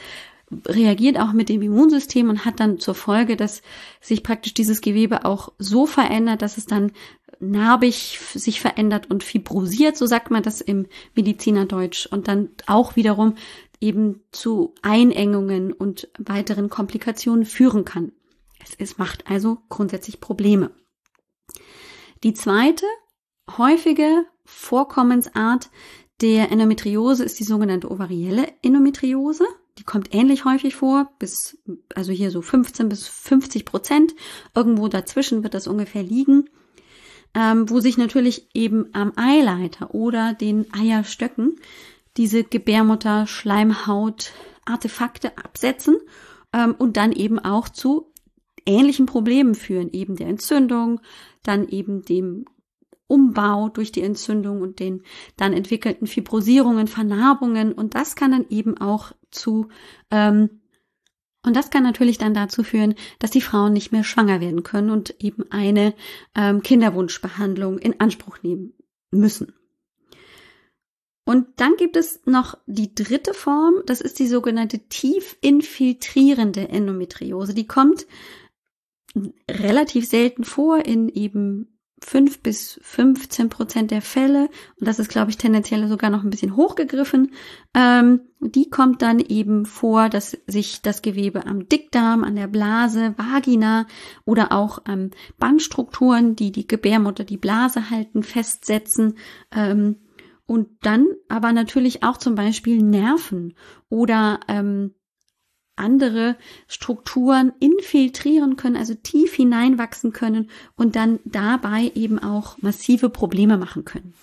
reagiert 0.67 1.19
auch 1.19 1.33
mit 1.33 1.49
dem 1.49 1.61
Immunsystem 1.61 2.29
und 2.29 2.45
hat 2.45 2.59
dann 2.59 2.79
zur 2.79 2.95
Folge, 2.95 3.35
dass 3.35 3.61
sich 4.01 4.23
praktisch 4.23 4.53
dieses 4.53 4.81
Gewebe 4.81 5.25
auch 5.25 5.51
so 5.57 5.85
verändert, 5.85 6.41
dass 6.41 6.57
es 6.57 6.65
dann 6.65 6.91
narbig 7.39 8.19
sich 8.33 8.61
verändert 8.61 9.09
und 9.09 9.23
fibrosiert, 9.23 9.97
so 9.97 10.05
sagt 10.05 10.31
man 10.31 10.43
das 10.43 10.61
im 10.61 10.87
Medizinerdeutsch, 11.15 12.05
und 12.05 12.27
dann 12.27 12.49
auch 12.67 12.95
wiederum 12.95 13.35
eben 13.81 14.21
zu 14.31 14.73
Einengungen 14.81 15.73
und 15.73 16.07
weiteren 16.17 16.69
Komplikationen 16.69 17.45
führen 17.45 17.83
kann. 17.83 18.13
Es, 18.63 18.75
es 18.77 18.97
macht 18.97 19.29
also 19.29 19.57
grundsätzlich 19.69 20.21
Probleme. 20.21 20.71
Die 22.23 22.33
zweite 22.33 22.85
häufige 23.57 24.25
Vorkommensart 24.45 25.69
der 26.21 26.51
Endometriose 26.51 27.25
ist 27.25 27.37
die 27.39 27.43
sogenannte 27.43 27.91
ovarielle 27.91 28.47
Endometriose. 28.61 29.45
Die 29.77 29.83
kommt 29.83 30.13
ähnlich 30.13 30.45
häufig 30.45 30.75
vor, 30.75 31.11
bis, 31.19 31.57
also 31.95 32.13
hier 32.13 32.31
so 32.31 32.41
15 32.41 32.87
bis 32.87 33.07
50 33.07 33.65
Prozent. 33.65 34.15
Irgendwo 34.55 34.87
dazwischen 34.87 35.43
wird 35.43 35.53
das 35.53 35.67
ungefähr 35.67 36.03
liegen, 36.03 36.49
ähm, 37.33 37.69
wo 37.69 37.81
sich 37.81 37.97
natürlich 37.97 38.47
eben 38.53 38.87
am 38.93 39.11
Eileiter 39.17 39.93
oder 39.93 40.33
den 40.33 40.73
Eierstöcken 40.73 41.57
diese 42.15 42.45
Gebärmutter, 42.45 43.27
Schleimhaut, 43.27 44.31
Artefakte 44.65 45.37
absetzen 45.37 45.97
ähm, 46.53 46.75
und 46.77 46.95
dann 46.95 47.11
eben 47.11 47.39
auch 47.39 47.67
zu 47.67 48.13
ähnlichen 48.65 49.07
Problemen 49.07 49.55
führen, 49.55 49.91
eben 49.91 50.15
der 50.15 50.27
Entzündung, 50.27 51.01
dann 51.43 51.67
eben 51.67 52.03
dem 52.03 52.45
Umbau 53.07 53.69
durch 53.69 53.91
die 53.91 54.01
Entzündung 54.01 54.61
und 54.61 54.79
den 54.79 55.03
dann 55.37 55.53
entwickelten 55.53 56.07
Fibrosierungen, 56.07 56.87
Vernarbungen 56.87 57.73
und 57.73 57.95
das 57.95 58.15
kann 58.15 58.31
dann 58.31 58.45
eben 58.49 58.77
auch 58.77 59.11
zu 59.29 59.67
ähm, 60.09 60.61
und 61.45 61.57
das 61.57 61.69
kann 61.69 61.83
natürlich 61.83 62.17
dann 62.17 62.33
dazu 62.33 62.63
führen, 62.63 62.95
dass 63.19 63.31
die 63.31 63.41
Frauen 63.41 63.73
nicht 63.73 63.91
mehr 63.91 64.05
schwanger 64.05 64.39
werden 64.39 64.63
können 64.63 64.89
und 64.89 65.21
eben 65.21 65.51
eine 65.51 65.93
ähm, 66.35 66.63
Kinderwunschbehandlung 66.63 67.79
in 67.79 67.99
Anspruch 67.99 68.37
nehmen 68.43 68.73
müssen. 69.11 69.53
Und 71.25 71.47
dann 71.57 71.75
gibt 71.77 71.95
es 71.95 72.21
noch 72.25 72.57
die 72.65 72.95
dritte 72.95 73.33
Form, 73.33 73.75
das 73.85 74.01
ist 74.01 74.19
die 74.19 74.27
sogenannte 74.27 74.79
tief 74.89 75.37
infiltrierende 75.41 76.67
Endometriose. 76.67 77.53
Die 77.53 77.67
kommt 77.67 78.07
relativ 79.49 80.07
selten 80.07 80.43
vor 80.43 80.85
in 80.85 81.09
eben 81.09 81.73
fünf 82.03 82.41
bis 82.41 82.79
15 82.83 83.49
Prozent 83.49 83.91
der 83.91 84.01
Fälle, 84.01 84.49
und 84.79 84.87
das 84.87 84.99
ist, 84.99 85.09
glaube 85.09 85.31
ich, 85.31 85.37
tendenziell 85.37 85.87
sogar 85.87 86.09
noch 86.09 86.23
ein 86.23 86.29
bisschen 86.29 86.55
hochgegriffen, 86.55 87.31
ähm, 87.73 88.21
die 88.39 88.69
kommt 88.69 89.01
dann 89.01 89.19
eben 89.19 89.65
vor, 89.65 90.09
dass 90.09 90.37
sich 90.47 90.81
das 90.81 91.01
Gewebe 91.01 91.45
am 91.45 91.69
Dickdarm, 91.69 92.23
an 92.23 92.35
der 92.35 92.47
Blase, 92.47 93.15
Vagina 93.17 93.87
oder 94.25 94.51
auch 94.51 94.79
am 94.85 95.11
Bandstrukturen, 95.39 96.35
die 96.35 96.51
die 96.51 96.67
Gebärmutter, 96.67 97.23
die 97.23 97.37
Blase 97.37 97.89
halten, 97.89 98.23
festsetzen. 98.23 99.15
Ähm, 99.55 99.97
und 100.45 100.67
dann 100.81 101.07
aber 101.29 101.53
natürlich 101.53 102.03
auch 102.03 102.17
zum 102.17 102.35
Beispiel 102.35 102.81
Nerven 102.81 103.53
oder 103.89 104.41
ähm, 104.49 104.93
andere 105.75 106.37
Strukturen 106.67 107.53
infiltrieren 107.59 108.55
können, 108.55 108.77
also 108.77 108.93
tief 108.93 109.33
hineinwachsen 109.33 110.13
können 110.13 110.49
und 110.75 110.95
dann 110.95 111.19
dabei 111.25 111.91
eben 111.95 112.19
auch 112.19 112.57
massive 112.61 113.09
Probleme 113.09 113.57
machen 113.57 113.85
können. 113.85 114.13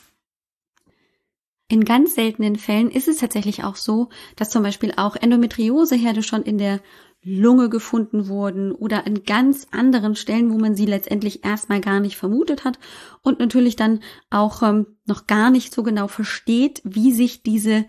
In 1.69 1.85
ganz 1.85 2.17
seltenen 2.17 2.57
Fällen 2.57 2.91
ist 2.91 3.07
es 3.07 3.19
tatsächlich 3.19 3.63
auch 3.63 3.77
so, 3.77 4.09
dass 4.35 4.51
zum 4.51 4.65
Beispiel 4.65 4.93
auch 4.97 5.15
Endometrioseherde 5.15 6.25
schon 6.25 6.43
in 6.43 6.59
der 6.59 6.81
Lunge 7.23 7.69
gefunden 7.69 8.29
wurden 8.29 8.73
oder 8.73 9.07
an 9.07 9.25
ganz 9.25 9.69
anderen 9.71 10.17
Stellen, 10.17 10.51
wo 10.53 10.59
man 10.59 10.75
sie 10.75 10.87
letztendlich 10.87 11.45
erstmal 11.45 11.81
gar 11.81 12.01
nicht 12.01 12.17
vermutet 12.17 12.65
hat 12.65 12.79
und 13.23 13.39
natürlich 13.39 13.77
dann 13.77 14.01
auch 14.31 14.63
ähm, 14.63 14.87
noch 15.07 15.27
gar 15.27 15.51
nicht 15.51 15.73
so 15.73 15.83
genau 15.83 16.09
versteht, 16.09 16.81
wie 16.83 17.13
sich 17.13 17.43
diese 17.43 17.85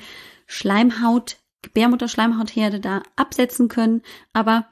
Schleimhaut 0.46 1.38
Gebärmutterschleimhautherde 1.62 2.80
da 2.80 3.04
absetzen 3.16 3.68
können. 3.68 4.02
Aber 4.34 4.68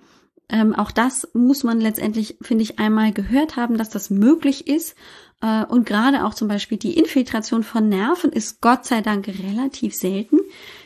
ähm, 0.49 0.73
auch 0.73 0.91
das 0.91 1.30
muss 1.34 1.63
man 1.63 1.80
letztendlich, 1.80 2.38
finde 2.41 2.63
ich, 2.63 2.80
einmal 2.80 3.13
gehört 3.13 3.56
haben, 3.56 3.78
dass 3.78 3.89
das 3.89 4.10
möglich 4.10 4.67
ist. 4.67 4.95
Äh, 5.41 5.65
und 5.65 5.86
gerade 5.86 6.25
auch 6.25 6.34
zum 6.34 6.47
Beispiel 6.47 6.78
die 6.78 6.97
Infiltration 6.97 7.63
von 7.63 7.88
Nerven 7.88 8.32
ist 8.32 8.60
Gott 8.62 8.86
sei 8.86 9.02
Dank 9.02 9.28
relativ 9.28 9.93
selten. 9.93 10.39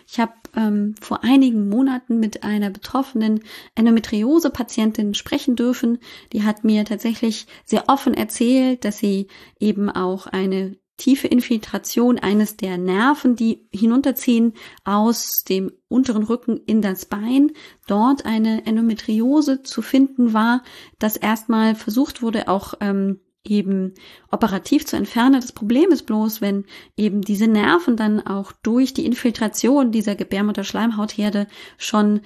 Ich 0.06 0.20
habe 0.20 0.34
ähm, 0.56 0.96
vor 1.00 1.24
einigen 1.24 1.70
Monaten 1.70 2.20
mit 2.20 2.44
einer 2.44 2.70
betroffenen 2.70 3.42
Endometriose-Patientin 3.76 5.14
sprechen 5.14 5.56
dürfen. 5.56 6.00
Die 6.34 6.44
hat 6.44 6.66
mir 6.66 6.84
tatsächlich 6.84 7.48
sehr 7.64 7.86
offen 7.88 8.14
erzählt, 8.14 8.84
dass 8.84 8.98
sie 8.98 9.28
eben 9.60 9.90
auch 9.90 10.28
eine 10.28 10.76
tiefe 10.98 11.28
Infiltration 11.28 12.20
eines 12.20 12.56
der 12.58 12.78
Nerven, 12.78 13.36
die 13.36 13.68
hinunterziehen 13.72 14.54
aus 14.84 15.44
dem 15.44 15.72
unteren 15.88 16.24
Rücken 16.24 16.58
in 16.66 16.82
das 16.82 17.06
Bein, 17.06 17.52
dort 17.88 18.26
eine 18.26 18.66
Endometriose 18.66 19.64
zu 19.64 19.82
finden 19.82 20.34
war, 20.34 20.64
das 21.00 21.18
erstmal 21.18 21.76
versucht 21.76 22.22
wurde, 22.22 22.48
auch 22.48 22.76
ähm, 22.80 23.20
eben 23.44 23.94
operativ 24.32 24.86
zu 24.86 24.96
entfernen. 24.96 25.42
Das 25.42 25.52
Problem 25.52 25.92
ist 25.92 26.04
bloß, 26.04 26.42
wenn 26.42 26.66
eben 26.96 27.22
diese 27.22 27.48
Nerven 27.48 27.98
dann 27.98 28.26
auch 28.26 28.52
durch 28.52 28.94
die 28.94 29.06
Infiltration 29.06 29.92
dieser 29.92 30.16
Gebärmutter-Schleimhautherde 30.16 31.48
schon 31.78 32.22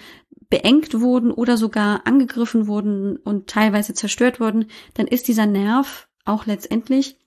beengt 0.50 1.00
wurden 1.00 1.32
oder 1.32 1.58
sogar 1.58 2.06
angegriffen 2.06 2.68
wurden 2.68 3.18
und 3.18 3.48
teilweise 3.48 3.94
zerstört 3.94 4.40
wurden, 4.40 4.68
dann 4.94 5.08
ist 5.08 5.28
dieser 5.28 5.46
Nerv 5.46 6.08
auch 6.24 6.46
letztendlich 6.46 7.18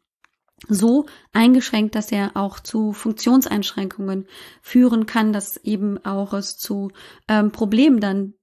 so 0.69 1.07
eingeschränkt, 1.33 1.95
dass 1.95 2.13
er 2.13 2.33
auch 2.35 2.61
zu 2.61 2.93
Funktionseinschränkungen 2.93 4.27
führen 4.61 5.07
kann, 5.07 5.33
dass 5.33 5.57
eben 5.59 6.05
auch 6.05 6.33
es 6.35 6.57
zu 6.57 6.91
ähm, 7.29 7.51
Problemen 7.51 8.01
dann 8.01 8.35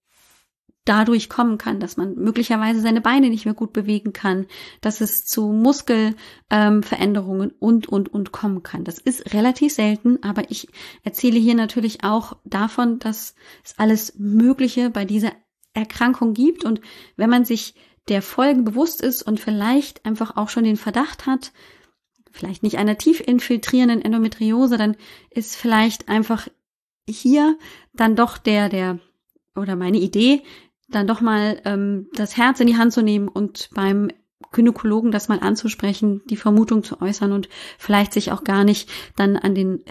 dadurch 0.88 1.30
kommen 1.30 1.58
kann, 1.58 1.80
dass 1.82 1.97
man 1.97 2.15
möglicherweise 2.15 2.80
seine 2.82 3.01
Beine 3.01 3.30
nicht 3.30 3.45
mehr 3.45 3.53
gut 3.53 3.73
bewegen 3.73 4.13
kann, 4.13 4.47
dass 4.82 5.01
es 5.01 5.25
zu 5.25 5.51
Muskelveränderungen 5.51 7.49
ähm, 7.49 7.56
und, 7.60 7.88
und, 7.89 8.08
und 8.10 8.32
kommen 8.32 8.63
kann. 8.63 8.86
Das 8.86 8.97
ist 8.97 9.34
relativ 9.34 9.73
selten, 9.73 10.23
aber 10.23 10.49
ich 10.49 10.69
erzähle 11.03 11.39
hier 11.39 11.56
natürlich 11.56 12.06
auch 12.06 12.38
davon, 12.45 12.99
dass 12.99 13.36
es 13.65 13.77
alles 13.77 14.15
Mögliche 14.17 14.89
bei 14.89 15.03
dieser 15.03 15.34
Erkrankung 15.73 16.34
gibt 16.34 16.63
und 16.63 16.80
wenn 17.17 17.30
man 17.30 17.43
sich 17.45 17.75
der 18.08 18.21
Folgen 18.21 18.63
bewusst 18.63 19.01
ist 19.01 19.21
und 19.21 19.39
vielleicht 19.39 20.06
einfach 20.06 20.38
auch 20.38 20.47
schon 20.49 20.63
den 20.63 20.77
Verdacht 20.77 21.25
hat, 21.25 21.51
vielleicht 22.38 22.63
nicht 22.63 22.78
einer 22.78 22.97
tief 22.97 23.19
infiltrierenden 23.19 24.02
Endometriose, 24.02 24.78
dann 24.78 24.95
ist 25.30 25.56
vielleicht 25.56 26.10
einfach 26.10 26.47
hier 27.10 27.58
dann 27.93 28.15
doch 28.15 28.38
der, 28.38 28.69
der 28.69 29.00
oder 29.56 29.76
meine 29.76 29.97
Idee, 29.97 30.43
dann 30.89 31.08
doch 31.08 31.21
mal 31.21 31.60
ähm, 31.65 32.08
das 32.13 32.38
Herz 32.38 32.60
in 32.60 32.67
die 32.67 32.78
Hand 32.78 32.93
zu 32.93 33.02
nehmen 33.02 33.28
und 33.28 33.69
beim 33.73 34.10
Gynäkologen 34.52 35.12
das 35.12 35.28
mal 35.28 35.39
anzusprechen, 35.39 36.21
die 36.30 36.38
Vermutung 36.38 36.84
zu 36.84 37.02
äußern 37.02 37.32
und 37.32 37.50
vielleicht 37.78 38.13
sich 38.13 38.32
auch 38.32 38.43
gar 38.43 38.63
nicht 38.63 38.89
dann 39.15 39.36
an 39.36 39.56
den 39.56 39.84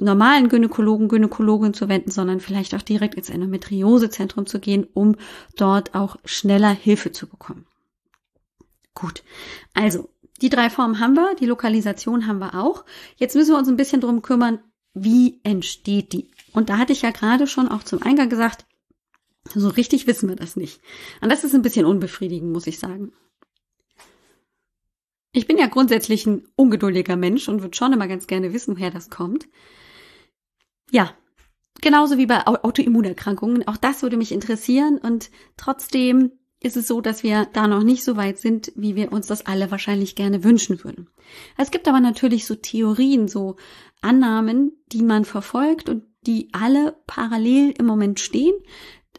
normalen 0.00 0.48
Gynäkologen, 0.48 1.08
Gynäkologin 1.08 1.74
zu 1.74 1.88
wenden, 1.88 2.10
sondern 2.10 2.40
vielleicht 2.40 2.74
auch 2.74 2.82
direkt 2.82 3.14
ins 3.14 3.30
Endometriosezentrum 3.30 4.46
zu 4.46 4.58
gehen, 4.58 4.86
um 4.92 5.16
dort 5.56 5.94
auch 5.94 6.16
schneller 6.24 6.72
Hilfe 6.72 7.12
zu 7.12 7.28
bekommen. 7.28 7.66
Gut, 8.94 9.22
also 9.74 10.08
die 10.40 10.50
drei 10.50 10.70
Formen 10.70 10.98
haben 11.00 11.14
wir, 11.14 11.34
die 11.34 11.46
Lokalisation 11.46 12.26
haben 12.26 12.38
wir 12.38 12.54
auch. 12.54 12.84
Jetzt 13.16 13.36
müssen 13.36 13.52
wir 13.52 13.58
uns 13.58 13.68
ein 13.68 13.76
bisschen 13.76 14.00
drum 14.00 14.22
kümmern, 14.22 14.60
wie 14.94 15.40
entsteht 15.42 16.12
die? 16.12 16.30
Und 16.52 16.68
da 16.68 16.78
hatte 16.78 16.92
ich 16.92 17.02
ja 17.02 17.10
gerade 17.10 17.46
schon 17.46 17.68
auch 17.68 17.82
zum 17.82 18.02
Eingang 18.02 18.28
gesagt, 18.28 18.66
so 19.52 19.68
richtig 19.68 20.06
wissen 20.06 20.28
wir 20.28 20.36
das 20.36 20.56
nicht. 20.56 20.80
Und 21.20 21.30
das 21.30 21.44
ist 21.44 21.54
ein 21.54 21.62
bisschen 21.62 21.86
unbefriedigend, 21.86 22.52
muss 22.52 22.66
ich 22.66 22.78
sagen. 22.78 23.12
Ich 25.32 25.46
bin 25.46 25.58
ja 25.58 25.66
grundsätzlich 25.66 26.26
ein 26.26 26.46
ungeduldiger 26.54 27.16
Mensch 27.16 27.48
und 27.48 27.60
würde 27.60 27.76
schon 27.76 27.92
immer 27.92 28.06
ganz 28.06 28.26
gerne 28.26 28.52
wissen, 28.52 28.76
woher 28.76 28.92
das 28.92 29.10
kommt. 29.10 29.48
Ja, 30.90 31.12
genauso 31.80 32.18
wie 32.18 32.26
bei 32.26 32.46
Autoimmunerkrankungen. 32.46 33.66
Auch 33.66 33.76
das 33.76 34.02
würde 34.02 34.16
mich 34.16 34.30
interessieren 34.30 34.98
und 34.98 35.30
trotzdem 35.56 36.32
ist 36.64 36.76
es 36.76 36.88
so, 36.88 37.00
dass 37.00 37.22
wir 37.22 37.46
da 37.52 37.68
noch 37.68 37.82
nicht 37.82 38.04
so 38.04 38.16
weit 38.16 38.38
sind, 38.38 38.72
wie 38.74 38.96
wir 38.96 39.12
uns 39.12 39.26
das 39.26 39.46
alle 39.46 39.70
wahrscheinlich 39.70 40.16
gerne 40.16 40.42
wünschen 40.44 40.82
würden. 40.82 41.08
Es 41.58 41.70
gibt 41.70 41.86
aber 41.86 42.00
natürlich 42.00 42.46
so 42.46 42.54
Theorien, 42.54 43.28
so 43.28 43.56
Annahmen, 44.00 44.72
die 44.90 45.02
man 45.02 45.24
verfolgt 45.24 45.88
und 45.88 46.04
die 46.26 46.48
alle 46.52 46.96
parallel 47.06 47.74
im 47.78 47.84
Moment 47.84 48.18
stehen, 48.18 48.54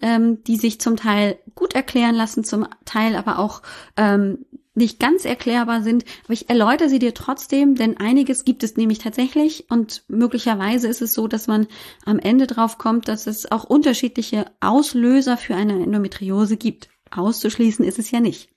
ähm, 0.02 0.44
die 0.44 0.56
sich 0.56 0.82
zum 0.82 0.96
Teil 0.96 1.38
gut 1.54 1.76
erklären 1.76 2.16
lassen, 2.16 2.44
zum 2.44 2.68
Teil 2.84 3.16
aber 3.16 3.38
auch 3.38 3.62
ähm, 3.96 4.46
nicht 4.74 5.00
ganz 5.00 5.24
erklärbar 5.24 5.84
sind. 5.84 6.04
Aber 6.26 6.34
ich 6.34 6.50
erläutere 6.50 6.90
sie 6.90 7.00
dir 7.00 7.14
trotzdem, 7.14 7.76
denn 7.76 7.98
einiges 7.98 8.44
gibt 8.44 8.64
es 8.64 8.76
nämlich 8.76 9.00
tatsächlich 9.00 9.70
und 9.70 10.04
möglicherweise 10.08 10.88
ist 10.88 11.02
es 11.04 11.14
so, 11.14 11.28
dass 11.28 11.48
man 11.48 11.68
am 12.06 12.18
Ende 12.18 12.48
drauf 12.48 12.80
kommt, 12.80 13.08
dass 13.08 13.28
es 13.28 13.52
auch 13.52 13.64
unterschiedliche 13.66 14.48
Auslöser 14.62 15.38
für 15.38 15.56
eine 15.56 15.82
Endometriose 15.82 16.58
gibt. 16.58 16.90
Auszuschließen 17.12 17.86
ist 17.86 18.00
es 18.00 18.12
ja 18.12 18.20
nicht. 18.20 18.50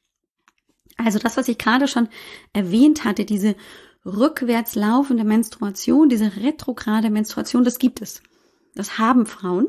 Also 0.96 1.18
das, 1.18 1.36
was 1.36 1.48
ich 1.48 1.58
gerade 1.58 1.86
schon 1.88 2.08
erwähnt 2.52 3.04
hatte, 3.04 3.24
diese 3.24 3.54
rückwärts 4.04 4.74
laufende 4.74 5.24
Menstruation, 5.24 6.08
diese 6.08 6.36
retrograde 6.36 7.10
Menstruation, 7.10 7.64
das 7.64 7.78
gibt 7.78 8.02
es. 8.02 8.22
Das 8.74 8.98
haben 8.98 9.26
Frauen. 9.26 9.68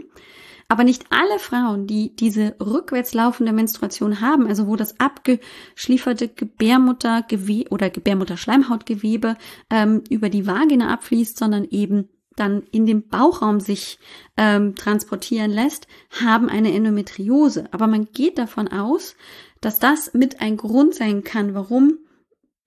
Aber 0.72 0.84
nicht 0.84 1.06
alle 1.10 1.40
Frauen, 1.40 1.88
die 1.88 2.16
diese 2.16 2.56
rückwärts 2.60 3.16
laufende 3.16 3.54
Menstruation 3.54 4.22
haben, 4.22 4.46
also 4.46 4.68
wo 4.68 4.76
das 4.76 5.00
abgeschlieferte 5.00 6.28
Gebärmuttergewebe 6.28 7.72
oder 7.72 7.90
Gebärmutterschleimhautgewebe 7.90 9.36
ähm, 9.72 10.04
über 10.12 10.30
die 10.30 10.46
Vagina 10.46 10.94
abfließt, 10.94 11.40
sondern 11.40 11.64
eben 11.66 12.10
dann 12.40 12.64
in 12.72 12.86
dem 12.86 13.08
Bauchraum 13.08 13.60
sich 13.60 14.00
ähm, 14.38 14.76
transportieren 14.76 15.52
lässt, 15.52 15.88
haben 16.10 16.50
eine 16.50 16.74
Endometriose. 16.74 17.68
Aber 17.72 17.88
man 17.88 18.06
geht 18.12 18.38
davon 18.38 18.68
aus, 18.68 19.16
dass 19.62 19.80
das 19.80 20.14
mit 20.14 20.42
ein 20.42 20.58
Grund 20.58 20.96
sein 20.96 21.24
kann, 21.24 21.54
warum 21.54 22.00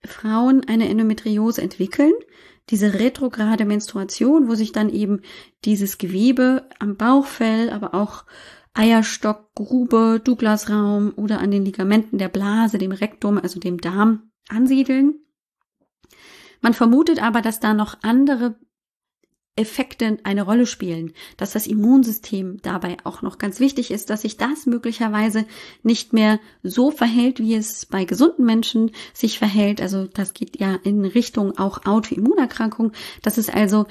Frauen 0.05 0.67
eine 0.67 0.89
Endometriose 0.89 1.61
entwickeln, 1.61 2.13
diese 2.69 2.93
retrograde 2.93 3.65
Menstruation, 3.65 4.47
wo 4.47 4.55
sich 4.55 4.71
dann 4.71 4.89
eben 4.89 5.21
dieses 5.65 5.97
Gewebe 5.97 6.69
am 6.79 6.95
Bauchfell, 6.95 7.69
aber 7.69 7.93
auch 7.93 8.25
Eierstock, 8.73 9.53
Grube, 9.53 10.21
Douglasraum 10.23 11.13
oder 11.15 11.39
an 11.39 11.51
den 11.51 11.65
Ligamenten 11.65 12.17
der 12.17 12.29
Blase, 12.29 12.77
dem 12.77 12.91
Rektum, 12.91 13.37
also 13.37 13.59
dem 13.59 13.79
Darm 13.79 14.31
ansiedeln. 14.49 15.19
Man 16.61 16.73
vermutet 16.73 17.21
aber, 17.21 17.41
dass 17.41 17.59
da 17.59 17.73
noch 17.73 17.97
andere 18.01 18.55
Effekte 19.55 20.17
eine 20.23 20.41
Rolle 20.41 20.65
spielen, 20.65 21.13
dass 21.37 21.53
das 21.53 21.67
Immunsystem 21.67 22.57
dabei 22.63 22.97
auch 23.03 23.21
noch 23.21 23.37
ganz 23.37 23.59
wichtig 23.59 23.91
ist, 23.91 24.09
dass 24.09 24.23
sich 24.23 24.37
das 24.37 24.65
möglicherweise 24.65 25.45
nicht 25.83 26.11
mehr 26.11 26.39
so 26.63 26.89
verhält, 26.89 27.39
wie 27.39 27.53
es 27.53 27.85
bei 27.85 28.05
gesunden 28.05 28.45
Menschen 28.45 28.91
sich 29.13 29.37
verhält. 29.37 29.79
Also 29.79 30.07
das 30.07 30.33
geht 30.33 30.59
ja 30.59 30.75
in 30.83 31.05
Richtung 31.05 31.57
auch 31.57 31.85
Autoimmunerkrankung. 31.85 32.93
Das 33.21 33.37
ist 33.37 33.53
also 33.53 33.85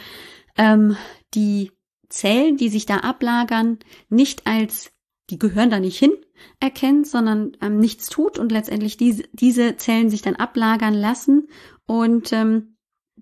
ähm, 0.57 0.97
die 1.35 1.71
Zellen, 2.09 2.57
die 2.57 2.69
sich 2.69 2.85
da 2.85 2.99
ablagern, 2.99 3.79
nicht 4.09 4.47
als 4.47 4.93
die 5.31 5.39
gehören 5.39 5.71
da 5.71 5.81
nicht 5.81 5.99
hin 5.99 6.13
erkennt, 6.61 7.07
sondern 7.07 7.53
ähm, 7.61 7.79
nichts 7.79 8.09
tut 8.09 8.39
und 8.39 8.51
letztendlich 8.51 8.97
diese, 8.97 9.23
diese 9.33 9.77
Zellen 9.77 10.11
sich 10.11 10.23
dann 10.23 10.37
ablagern 10.37 10.95
lassen 10.95 11.49
und 11.87 12.33
ähm, 12.33 12.77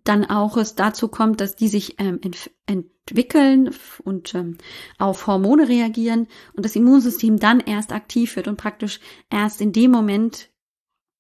dann 0.05 0.24
auch 0.24 0.57
es 0.57 0.74
dazu 0.74 1.09
kommt, 1.09 1.40
dass 1.40 1.57
die 1.57 1.68
sich 1.68 1.96
ähm, 1.98 2.20
ent 2.22 2.50
entwickeln 2.66 3.74
und 4.05 4.35
ähm, 4.35 4.57
auf 4.98 5.26
Hormone 5.26 5.68
reagieren 5.68 6.29
und 6.55 6.64
das 6.64 6.76
Immunsystem 6.76 7.38
dann 7.38 7.59
erst 7.59 7.92
aktiv 7.92 8.37
wird 8.37 8.46
und 8.46 8.57
praktisch 8.57 9.00
erst 9.31 9.61
in 9.61 9.72
dem 9.72 9.90
Moment 9.90 10.48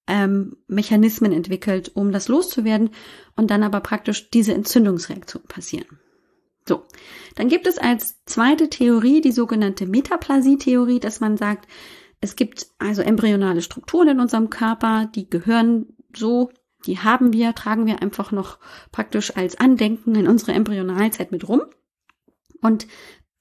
ähm, 0.06 0.56
Mechanismen 0.68 1.32
entwickelt, 1.32 1.90
um 1.94 2.12
das 2.12 2.28
loszuwerden 2.28 2.90
und 3.36 3.50
dann 3.50 3.62
aber 3.62 3.80
praktisch 3.80 4.30
diese 4.30 4.54
Entzündungsreaktion 4.54 5.42
passieren. 5.44 5.98
So, 6.68 6.84
dann 7.34 7.48
gibt 7.48 7.66
es 7.66 7.78
als 7.78 8.22
zweite 8.24 8.68
Theorie 8.68 9.20
die 9.20 9.32
sogenannte 9.32 9.86
Metaplasie-Theorie, 9.86 11.00
dass 11.00 11.20
man 11.20 11.36
sagt, 11.36 11.66
es 12.20 12.36
gibt 12.36 12.68
also 12.78 13.02
embryonale 13.02 13.62
Strukturen 13.62 14.08
in 14.08 14.20
unserem 14.20 14.50
Körper, 14.50 15.10
die 15.14 15.28
gehören 15.28 15.96
so 16.14 16.50
die 16.86 16.98
haben 16.98 17.32
wir, 17.32 17.54
tragen 17.54 17.86
wir 17.86 18.02
einfach 18.02 18.32
noch 18.32 18.58
praktisch 18.92 19.36
als 19.36 19.58
Andenken 19.58 20.14
in 20.14 20.26
unsere 20.26 20.52
Embryonalzeit 20.52 21.32
mit 21.32 21.48
rum. 21.48 21.62
Und 22.60 22.86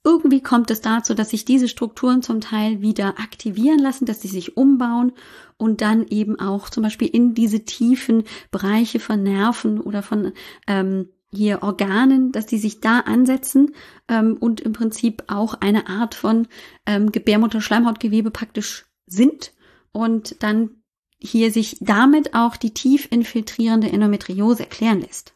irgendwie 0.03 0.41
kommt 0.41 0.71
es 0.71 0.81
dazu, 0.81 1.13
dass 1.13 1.31
sich 1.31 1.45
diese 1.45 1.67
Strukturen 1.67 2.21
zum 2.21 2.39
Teil 2.39 2.81
wieder 2.81 3.19
aktivieren 3.19 3.79
lassen, 3.79 4.05
dass 4.05 4.21
sie 4.21 4.29
sich 4.29 4.55
umbauen 4.55 5.11
und 5.57 5.81
dann 5.81 6.07
eben 6.07 6.39
auch 6.39 6.69
zum 6.69 6.83
Beispiel 6.83 7.09
in 7.09 7.33
diese 7.33 7.65
tiefen 7.65 8.23
Bereiche 8.49 8.99
von 8.99 9.21
Nerven 9.21 9.79
oder 9.81 10.01
von 10.01 10.31
ähm, 10.67 11.09
hier 11.31 11.61
Organen, 11.61 12.31
dass 12.31 12.45
die 12.45 12.57
sich 12.57 12.79
da 12.79 13.01
ansetzen 13.01 13.75
ähm, 14.07 14.37
und 14.39 14.61
im 14.61 14.73
Prinzip 14.73 15.23
auch 15.27 15.53
eine 15.55 15.87
Art 15.87 16.15
von 16.15 16.47
ähm, 16.85 17.11
Gebärmutterschleimhautgewebe 17.11 18.31
praktisch 18.31 18.85
sind 19.05 19.53
und 19.91 20.41
dann 20.41 20.78
hier 21.21 21.51
sich 21.51 21.77
damit 21.81 22.33
auch 22.33 22.55
die 22.55 22.73
tief 22.73 23.07
infiltrierende 23.11 23.91
Endometriose 23.91 24.63
erklären 24.63 25.01
lässt. 25.01 25.33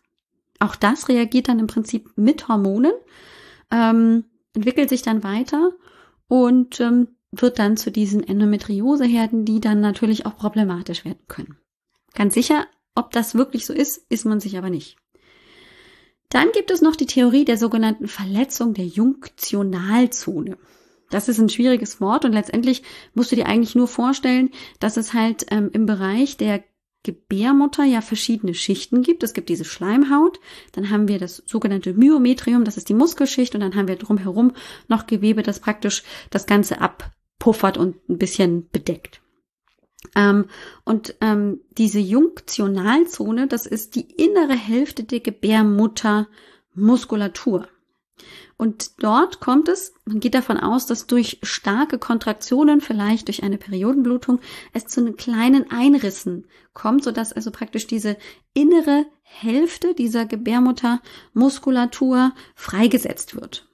Auch 0.60 0.76
das 0.76 1.10
reagiert 1.10 1.50
dann 1.50 1.60
im 1.60 1.68
Prinzip 1.68 2.12
mit 2.16 2.48
Hormonen, 2.48 2.94
ähm, 3.72 4.26
entwickelt 4.54 4.90
sich 4.90 5.02
dann 5.02 5.24
weiter 5.24 5.72
und 6.28 6.80
ähm, 6.80 7.10
wird 7.32 7.60
dann 7.60 7.78
zu 7.78 7.92
diesen 7.92 8.26
Endometrioseherden, 8.26 9.44
die 9.44 9.60
dann 9.60 9.82
natürlich 9.82 10.26
auch 10.26 10.38
problematisch 10.38 11.04
werden 11.04 11.26
können. 11.28 11.58
Ganz 12.14 12.36
sicher, 12.36 12.68
ob 12.96 13.12
das 13.12 13.36
wirklich 13.36 13.66
so 13.66 13.74
ist, 13.74 14.06
ist 14.10 14.26
man 14.26 14.40
sich 14.40 14.58
aber 14.58 14.70
nicht. 14.70 14.98
Dann 16.30 16.52
gibt 16.52 16.72
es 16.72 16.82
noch 16.82 16.96
die 16.96 17.06
Theorie 17.06 17.46
der 17.46 17.58
sogenannten 17.58 18.08
Verletzung 18.08 18.74
der 18.74 18.86
Junktionalzone. 18.86 20.58
Das 21.14 21.30
ist 21.30 21.40
ein 21.40 21.50
schwieriges 21.50 22.02
Wort 22.02 22.26
und 22.26 22.34
letztendlich 22.34 22.82
musst 23.14 23.32
du 23.32 23.36
dir 23.36 23.46
eigentlich 23.46 23.76
nur 23.76 23.88
vorstellen, 23.88 24.50
dass 24.80 24.98
es 24.98 25.14
halt 25.14 25.46
ähm, 25.52 25.70
im 25.72 25.86
Bereich 25.86 26.38
der 26.38 26.64
Gebärmutter 27.04 27.84
ja 27.84 28.02
verschiedene 28.02 28.56
Schichten 28.56 29.04
gibt. 29.04 29.24
Es 29.24 29.34
gibt 29.34 29.50
diese 29.50 29.66
Schleimhaut, 29.66 30.40
dann 30.72 30.90
haben 30.90 31.10
wir 31.10 31.20
das 31.20 31.44
sogenannte 31.46 31.94
Myometrium, 31.94 32.64
das 32.64 32.78
ist 32.78 32.90
die 32.90 32.96
Muskelschicht 32.96 33.54
und 33.54 33.62
dann 33.62 33.76
haben 33.76 33.90
wir 33.90 33.98
drumherum 33.98 34.54
noch 34.88 35.06
Gewebe, 35.06 35.44
das 35.44 35.60
praktisch 35.60 36.02
das 36.30 36.46
Ganze 36.48 36.80
abpuffert 36.82 37.78
und 37.78 38.10
ein 38.10 38.18
bisschen 38.18 38.70
bedeckt. 38.72 39.22
Ähm, 40.16 40.46
und 40.84 41.16
ähm, 41.22 41.62
diese 41.78 42.00
Junktionalzone, 42.00 43.46
das 43.48 43.68
ist 43.68 43.94
die 43.96 44.12
innere 44.12 44.56
Hälfte 44.56 45.04
der 45.04 45.20
Gebärmuttermuskulatur. 45.20 47.68
Und 48.58 49.04
dort 49.04 49.40
kommt 49.40 49.68
es, 49.68 49.94
man 50.06 50.20
geht 50.20 50.36
davon 50.36 50.58
aus, 50.58 50.86
dass 50.86 51.08
durch 51.08 51.40
starke 51.44 51.98
Kontraktionen, 51.98 52.82
vielleicht 52.82 53.28
durch 53.28 53.44
eine 53.44 53.58
Periodenblutung, 53.58 54.40
es 54.74 54.86
zu 54.86 55.02
einem 55.02 55.16
kleinen 55.16 55.72
Einrissen 55.72 56.46
kommt, 56.74 57.04
sodass 57.04 57.34
also 57.34 57.52
praktisch 57.52 57.88
diese 57.88 58.18
innere 58.54 59.06
Hälfte 59.22 59.96
dieser 59.96 60.26
Gebärmuttermuskulatur 60.26 62.34
freigesetzt 62.56 63.36
wird 63.36 63.68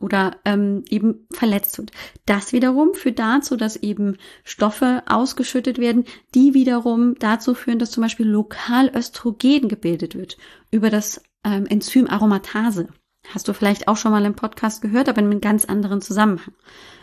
oder 0.00 0.36
ähm, 0.44 0.84
eben 0.90 1.26
verletzt 1.30 1.78
wird. 1.78 1.92
Das 2.26 2.52
wiederum 2.52 2.94
führt 2.94 3.18
dazu, 3.18 3.56
dass 3.56 3.76
eben 3.76 4.18
Stoffe 4.44 5.02
ausgeschüttet 5.06 5.78
werden, 5.78 6.04
die 6.34 6.54
wiederum 6.54 7.14
dazu 7.18 7.54
führen, 7.54 7.78
dass 7.78 7.90
zum 7.90 8.02
Beispiel 8.02 8.26
lokal 8.26 8.90
Östrogen 8.94 9.68
gebildet 9.68 10.14
wird 10.14 10.36
über 10.70 10.90
das 10.90 11.22
ähm, 11.44 11.66
Enzym 11.66 12.08
Aromatase. 12.08 12.88
Hast 13.32 13.48
du 13.48 13.52
vielleicht 13.52 13.88
auch 13.88 13.96
schon 13.96 14.12
mal 14.12 14.24
im 14.24 14.34
Podcast 14.34 14.82
gehört, 14.82 15.08
aber 15.08 15.20
in 15.20 15.26
einem 15.26 15.40
ganz 15.40 15.64
anderen 15.64 16.00
Zusammenhang. 16.00 16.54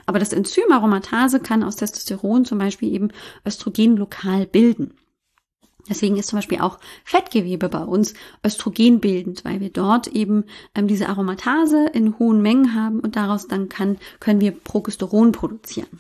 Aber 0.06 0.20
das 0.20 0.34
Enzym 0.34 0.72
Aromatase 0.72 1.40
kann 1.40 1.64
aus 1.64 1.76
Testosteron 1.76 2.46
zum 2.46 2.58
Beispiel 2.58 2.94
eben 2.94 3.10
Östrogen 3.46 3.98
lokal 3.98 4.46
bilden. 4.46 4.94
Deswegen 5.90 6.18
ist 6.18 6.28
zum 6.28 6.38
Beispiel 6.38 6.60
auch 6.60 6.80
Fettgewebe 7.04 7.68
bei 7.68 7.84
uns 7.84 8.14
östrogenbildend, 8.46 9.44
weil 9.44 9.60
wir 9.60 9.72
dort 9.72 10.08
eben 10.08 10.46
ähm, 10.76 10.88
diese 10.88 11.10
Aromatase 11.10 11.88
in 11.94 12.20
hohen 12.20 12.42
Mengen 12.42 12.76
haben 12.76 13.00
und 13.00 13.16
daraus 13.16 13.48
dann 13.48 13.68
kann, 13.68 13.98
können 14.20 14.42
wir 14.42 14.52
Progesteron 14.52 15.32
produzieren. 15.32 16.00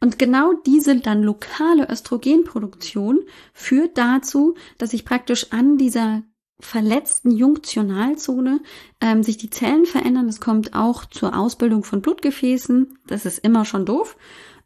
Und 0.00 0.18
genau 0.18 0.52
diese 0.66 0.96
dann 0.98 1.22
lokale 1.22 1.88
Östrogenproduktion 1.88 3.20
führt 3.52 3.96
dazu, 3.96 4.56
dass 4.78 4.90
sich 4.90 5.04
praktisch 5.04 5.52
an 5.52 5.78
dieser 5.78 6.22
verletzten 6.60 7.30
Junktionalzone 7.30 8.60
ähm, 9.00 9.22
sich 9.22 9.36
die 9.36 9.50
Zellen 9.50 9.86
verändern. 9.86 10.26
Das 10.26 10.40
kommt 10.40 10.74
auch 10.74 11.04
zur 11.04 11.36
Ausbildung 11.36 11.84
von 11.84 12.00
Blutgefäßen. 12.00 12.98
Das 13.06 13.26
ist 13.26 13.38
immer 13.38 13.64
schon 13.64 13.86
doof. 13.86 14.16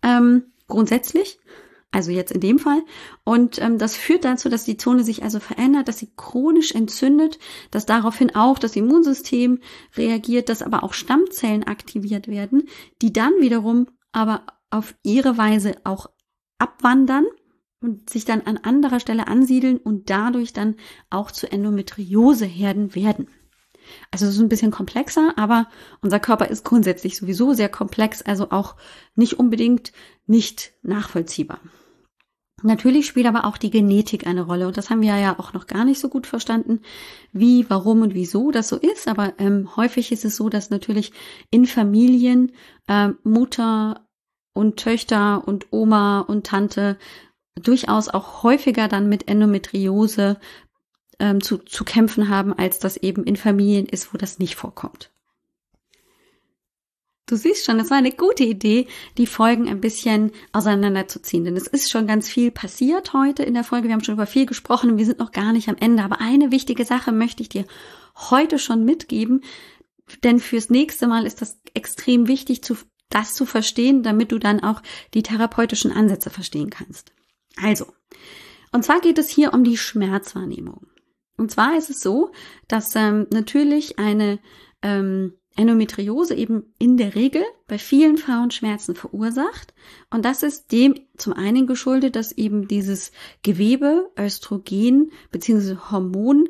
Ähm, 0.03 0.45
grundsätzlich. 0.67 1.39
Also 1.91 2.11
jetzt 2.11 2.33
in 2.33 2.41
dem 2.41 2.59
Fall. 2.59 2.83
Und 3.25 3.61
ähm, 3.63 3.79
das 3.79 3.97
führt 3.97 4.25
dazu, 4.25 4.51
dass 4.51 4.65
die 4.65 4.77
Zone 4.77 5.05
sich 5.05 5.23
also 5.23 5.41
verändert, 5.41 5.89
dass 5.89 5.99
sie 5.99 6.13
chronisch 6.17 6.73
entzündet, 6.73 7.39
dass 7.71 7.87
daraufhin 7.87 8.35
auch 8.35 8.59
das 8.59 8.77
Immunsystem 8.77 9.61
reagiert, 9.97 10.51
dass 10.51 10.61
aber 10.61 10.85
auch 10.85 10.93
Stammzellen 10.93 11.65
aktiviert 11.65 12.29
werden, 12.29 12.69
die 13.01 13.15
dann 13.15 13.33
wiederum 13.41 13.89
aber 14.13 14.45
auf 14.71 14.95
ihre 15.03 15.39
Weise 15.39 15.77
auch 15.85 16.11
abwandern 16.59 17.25
und 17.81 18.11
sich 18.11 18.25
dann 18.25 18.43
an 18.43 18.59
anderer 18.59 19.01
Stelle 19.01 19.29
ansiedeln 19.29 19.79
und 19.79 20.11
dadurch 20.11 20.53
dann 20.53 20.77
auch 21.11 21.31
zu 21.31 21.51
Endometrioseherden 21.51 22.95
werden. 22.95 23.29
Also 24.11 24.27
es 24.27 24.35
ist 24.35 24.41
ein 24.41 24.49
bisschen 24.49 24.71
komplexer, 24.71 25.33
aber 25.37 25.69
unser 26.03 26.21
Körper 26.21 26.49
ist 26.49 26.65
grundsätzlich 26.65 27.17
sowieso 27.17 27.55
sehr 27.55 27.69
komplex, 27.69 28.23
also 28.23 28.51
auch 28.51 28.77
nicht 29.15 29.39
unbedingt 29.39 29.93
nicht 30.27 30.73
nachvollziehbar. 30.83 31.61
Natürlich 32.63 33.07
spielt 33.07 33.27
aber 33.27 33.45
auch 33.45 33.57
die 33.57 33.71
Genetik 33.71 34.27
eine 34.27 34.43
Rolle 34.43 34.67
und 34.67 34.77
das 34.77 34.91
haben 34.91 35.01
wir 35.01 35.17
ja 35.17 35.39
auch 35.39 35.53
noch 35.53 35.69
gar 35.69 35.85
nicht 35.85 36.01
so 36.01 36.09
gut 36.09 36.27
verstanden, 36.27 36.81
wie, 37.33 37.71
warum 37.71 38.03
und 38.03 38.15
wieso 38.15 38.51
das 38.51 38.69
so 38.69 38.77
ist. 38.77 39.07
Aber 39.07 39.35
ähm, 39.39 39.77
häufig 39.77 40.11
ist 40.11 40.25
es 40.25 40.35
so, 40.35 40.49
dass 40.49 40.71
natürlich 40.71 41.13
in 41.51 41.67
Familien 41.67 42.51
äh, 42.89 43.11
Mutter 43.23 44.09
und 44.55 44.77
Töchter 44.77 45.47
und 45.47 45.69
Oma 45.71 46.21
und 46.21 46.47
Tante 46.47 46.99
durchaus 47.61 48.09
auch 48.09 48.43
häufiger 48.43 48.89
dann 48.89 49.09
mit 49.09 49.29
Endometriose 49.29 50.39
ähm, 51.19 51.41
zu, 51.43 51.59
zu 51.59 51.85
kämpfen 51.85 52.29
haben, 52.29 52.53
als 52.53 52.79
das 52.79 52.97
eben 52.97 53.25
in 53.25 53.37
Familien 53.37 53.87
ist, 53.87 54.13
wo 54.13 54.19
das 54.19 54.39
nicht 54.39 54.57
vorkommt. 54.57 55.11
Du 57.27 57.37
siehst 57.37 57.67
schon, 57.67 57.79
es 57.79 57.91
war 57.91 57.99
eine 57.99 58.13
gute 58.13 58.43
Idee, 58.43 58.87
die 59.19 59.27
Folgen 59.27 59.69
ein 59.69 59.83
bisschen 59.83 60.33
auseinanderzuziehen, 60.53 61.45
denn 61.45 61.57
es 61.59 61.67
ist 61.67 61.91
schon 61.91 62.07
ganz 62.07 62.27
viel 62.27 62.51
passiert 62.51 63.13
heute 63.13 63.43
in 63.43 63.53
der 63.53 63.65
Folge. 63.65 63.89
Wir 63.89 63.95
haben 63.95 64.03
schon 64.03 64.15
über 64.15 64.27
viel 64.27 64.47
gesprochen 64.47 64.93
und 64.93 64.97
wir 64.97 65.05
sind 65.05 65.19
noch 65.19 65.33
gar 65.33 65.53
nicht 65.53 65.69
am 65.69 65.77
Ende. 65.79 66.03
Aber 66.03 66.23
eine 66.23 66.51
wichtige 66.51 66.87
Sache 66.87 67.13
möchte 67.13 67.43
ich 67.43 67.51
dir 67.51 67.67
heute 68.31 68.59
schon 68.59 68.87
mitgeben, 68.87 69.43
denn 70.25 70.41
fürs 70.41 70.71
nächste 70.71 71.07
Mal 71.07 71.27
ist 71.27 71.43
das 71.43 71.61
extrem 71.75 72.29
wichtig, 72.29 72.63
das 73.11 73.35
zu 73.35 73.45
verstehen, 73.45 74.03
damit 74.03 74.33
du 74.33 74.39
dann 74.39 74.63
auch 74.63 74.83
die 75.13 75.23
therapeutischen 75.23 75.93
Ansätze 75.93 76.31
verstehen 76.31 76.71
kannst. 76.71 77.13
Also, 77.63 77.87
und 78.73 78.85
zwar 78.85 79.01
geht 79.01 79.19
es 79.19 79.29
hier 79.29 79.53
um 79.53 79.65
die 79.65 79.77
Schmerzwahrnehmung. 79.77 80.87
Und 81.37 81.51
zwar 81.51 81.77
ist 81.77 81.91
es 81.91 82.01
so, 82.01 82.33
dass 82.67 82.95
ähm, 82.97 83.27
natürlich 83.31 83.99
eine 83.99 84.41
ähm, 84.83 85.35
Endometriose 85.57 86.35
eben 86.35 86.73
in 86.79 86.97
der 86.97 87.15
Regel 87.15 87.43
bei 87.67 87.79
vielen 87.79 88.17
Frauen 88.17 88.51
Schmerzen 88.51 88.95
verursacht. 88.95 89.75
Und 90.11 90.25
das 90.25 90.43
ist 90.43 90.71
dem 90.73 90.95
zum 91.17 91.33
einen 91.33 91.67
geschuldet, 91.67 92.17
dass 92.17 92.33
eben 92.33 92.69
dieses 92.69 93.13
Gewebe, 93.43 94.11
Östrogen 94.17 95.11
bzw. 95.33 95.77
Hormon 95.91 96.49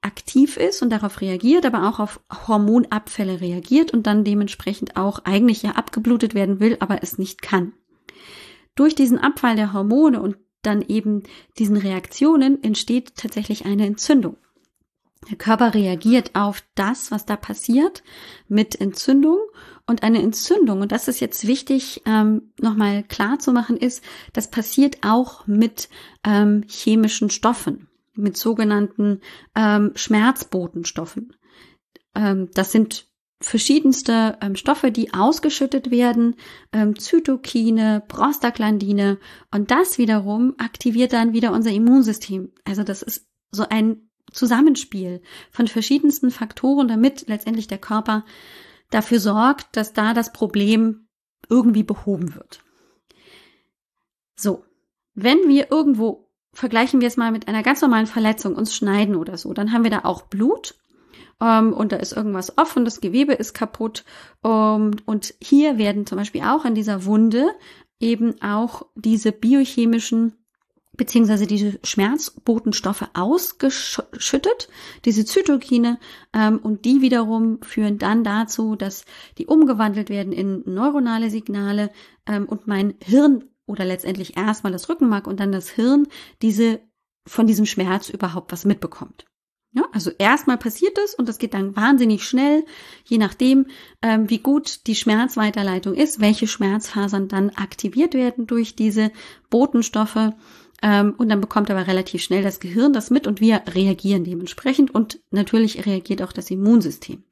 aktiv 0.00 0.56
ist 0.56 0.82
und 0.82 0.90
darauf 0.90 1.20
reagiert, 1.20 1.66
aber 1.66 1.88
auch 1.88 1.98
auf 1.98 2.20
Hormonabfälle 2.46 3.40
reagiert 3.40 3.92
und 3.92 4.06
dann 4.06 4.24
dementsprechend 4.24 4.96
auch 4.96 5.20
eigentlich 5.24 5.62
ja 5.62 5.72
abgeblutet 5.72 6.34
werden 6.34 6.60
will, 6.60 6.76
aber 6.80 7.02
es 7.02 7.18
nicht 7.18 7.42
kann. 7.42 7.72
Durch 8.78 8.94
diesen 8.94 9.18
Abfall 9.18 9.56
der 9.56 9.72
Hormone 9.72 10.22
und 10.22 10.36
dann 10.62 10.82
eben 10.82 11.24
diesen 11.58 11.76
Reaktionen 11.76 12.62
entsteht 12.62 13.16
tatsächlich 13.16 13.66
eine 13.66 13.84
Entzündung. 13.84 14.36
Der 15.28 15.36
Körper 15.36 15.74
reagiert 15.74 16.36
auf 16.36 16.62
das, 16.76 17.10
was 17.10 17.26
da 17.26 17.34
passiert, 17.34 18.04
mit 18.46 18.80
Entzündung. 18.80 19.38
Und 19.84 20.04
eine 20.04 20.22
Entzündung, 20.22 20.80
und 20.80 20.92
das 20.92 21.08
ist 21.08 21.18
jetzt 21.18 21.48
wichtig, 21.48 22.02
ähm, 22.06 22.52
nochmal 22.60 23.02
klar 23.02 23.40
zu 23.40 23.52
machen, 23.52 23.76
ist, 23.76 24.04
das 24.32 24.48
passiert 24.48 24.98
auch 25.02 25.44
mit 25.48 25.88
ähm, 26.22 26.62
chemischen 26.68 27.30
Stoffen, 27.30 27.88
mit 28.14 28.36
sogenannten 28.36 29.22
ähm, 29.56 29.90
Schmerzbotenstoffen. 29.96 31.34
Ähm, 32.14 32.48
das 32.54 32.70
sind 32.70 33.08
verschiedenste 33.40 34.36
ähm, 34.40 34.56
Stoffe, 34.56 34.90
die 34.90 35.14
ausgeschüttet 35.14 35.90
werden, 35.90 36.34
ähm, 36.72 36.98
Zytokine, 36.98 38.02
Prostaglandine 38.08 39.18
und 39.52 39.70
das 39.70 39.98
wiederum 39.98 40.54
aktiviert 40.58 41.12
dann 41.12 41.32
wieder 41.32 41.52
unser 41.52 41.70
Immunsystem. 41.70 42.52
Also 42.64 42.82
das 42.82 43.02
ist 43.02 43.28
so 43.50 43.64
ein 43.68 44.08
Zusammenspiel 44.32 45.22
von 45.50 45.68
verschiedensten 45.68 46.30
Faktoren, 46.30 46.88
damit 46.88 47.28
letztendlich 47.28 47.68
der 47.68 47.78
Körper 47.78 48.24
dafür 48.90 49.20
sorgt, 49.20 49.76
dass 49.76 49.92
da 49.92 50.14
das 50.14 50.32
Problem 50.32 51.08
irgendwie 51.48 51.84
behoben 51.84 52.34
wird. 52.34 52.62
So, 54.34 54.64
wenn 55.14 55.48
wir 55.48 55.70
irgendwo 55.70 56.28
vergleichen 56.52 57.00
wir 57.00 57.08
es 57.08 57.16
mal 57.16 57.30
mit 57.30 57.46
einer 57.46 57.62
ganz 57.62 57.80
normalen 57.82 58.06
Verletzung, 58.06 58.56
uns 58.56 58.74
schneiden 58.74 59.14
oder 59.14 59.36
so, 59.36 59.52
dann 59.52 59.72
haben 59.72 59.84
wir 59.84 59.90
da 59.90 60.00
auch 60.04 60.22
Blut 60.22 60.74
ähm, 61.40 61.72
und 61.72 61.92
da 61.92 61.96
ist 61.96 62.12
irgendwas 62.12 62.56
offen, 62.58 62.84
das 62.84 63.00
Gewebe 63.00 63.32
ist 63.32 63.54
kaputt. 63.54 64.04
Ähm, 64.44 64.92
und 65.06 65.34
hier 65.40 65.78
werden 65.78 66.06
zum 66.06 66.18
Beispiel 66.18 66.42
auch 66.42 66.64
an 66.64 66.74
dieser 66.74 67.04
Wunde 67.04 67.48
eben 68.00 68.40
auch 68.42 68.86
diese 68.94 69.32
biochemischen 69.32 70.34
beziehungsweise 70.98 71.46
diese 71.46 71.78
Schmerzbotenstoffe 71.84 73.08
ausgeschüttet, 73.14 74.68
diese 75.04 75.24
Zytokine, 75.24 75.98
ähm, 76.34 76.58
und 76.58 76.84
die 76.84 77.00
wiederum 77.00 77.62
führen 77.62 77.98
dann 77.98 78.24
dazu, 78.24 78.74
dass 78.74 79.04
die 79.38 79.46
umgewandelt 79.46 80.10
werden 80.10 80.32
in 80.32 80.62
neuronale 80.66 81.30
Signale 81.30 81.90
ähm, 82.26 82.46
und 82.46 82.66
mein 82.66 82.94
Hirn 83.00 83.44
oder 83.64 83.84
letztendlich 83.84 84.36
erstmal 84.36 84.72
das 84.72 84.88
Rückenmark 84.88 85.26
und 85.26 85.40
dann 85.40 85.52
das 85.52 85.70
Hirn 85.70 86.08
diese 86.42 86.80
von 87.26 87.46
diesem 87.46 87.64
Schmerz 87.64 88.08
überhaupt 88.08 88.50
was 88.52 88.64
mitbekommt. 88.64 89.27
Ja, 89.78 89.84
also 89.92 90.10
erstmal 90.18 90.58
passiert 90.58 90.98
es 90.98 91.14
und 91.14 91.28
das 91.28 91.38
geht 91.38 91.54
dann 91.54 91.76
wahnsinnig 91.76 92.24
schnell, 92.24 92.64
je 93.04 93.16
nachdem, 93.16 93.66
ähm, 94.02 94.28
wie 94.28 94.40
gut 94.40 94.88
die 94.88 94.96
Schmerzweiterleitung 94.96 95.94
ist, 95.94 96.20
welche 96.20 96.48
Schmerzfasern 96.48 97.28
dann 97.28 97.50
aktiviert 97.50 98.14
werden 98.14 98.48
durch 98.48 98.74
diese 98.74 99.12
Botenstoffe. 99.50 100.32
Ähm, 100.82 101.14
und 101.16 101.28
dann 101.28 101.40
bekommt 101.40 101.70
aber 101.70 101.86
relativ 101.86 102.24
schnell 102.24 102.42
das 102.42 102.58
Gehirn 102.58 102.92
das 102.92 103.10
mit 103.10 103.28
und 103.28 103.40
wir 103.40 103.62
reagieren 103.72 104.24
dementsprechend 104.24 104.92
und 104.92 105.20
natürlich 105.30 105.86
reagiert 105.86 106.22
auch 106.22 106.32
das 106.32 106.50
Immunsystem. 106.50 107.22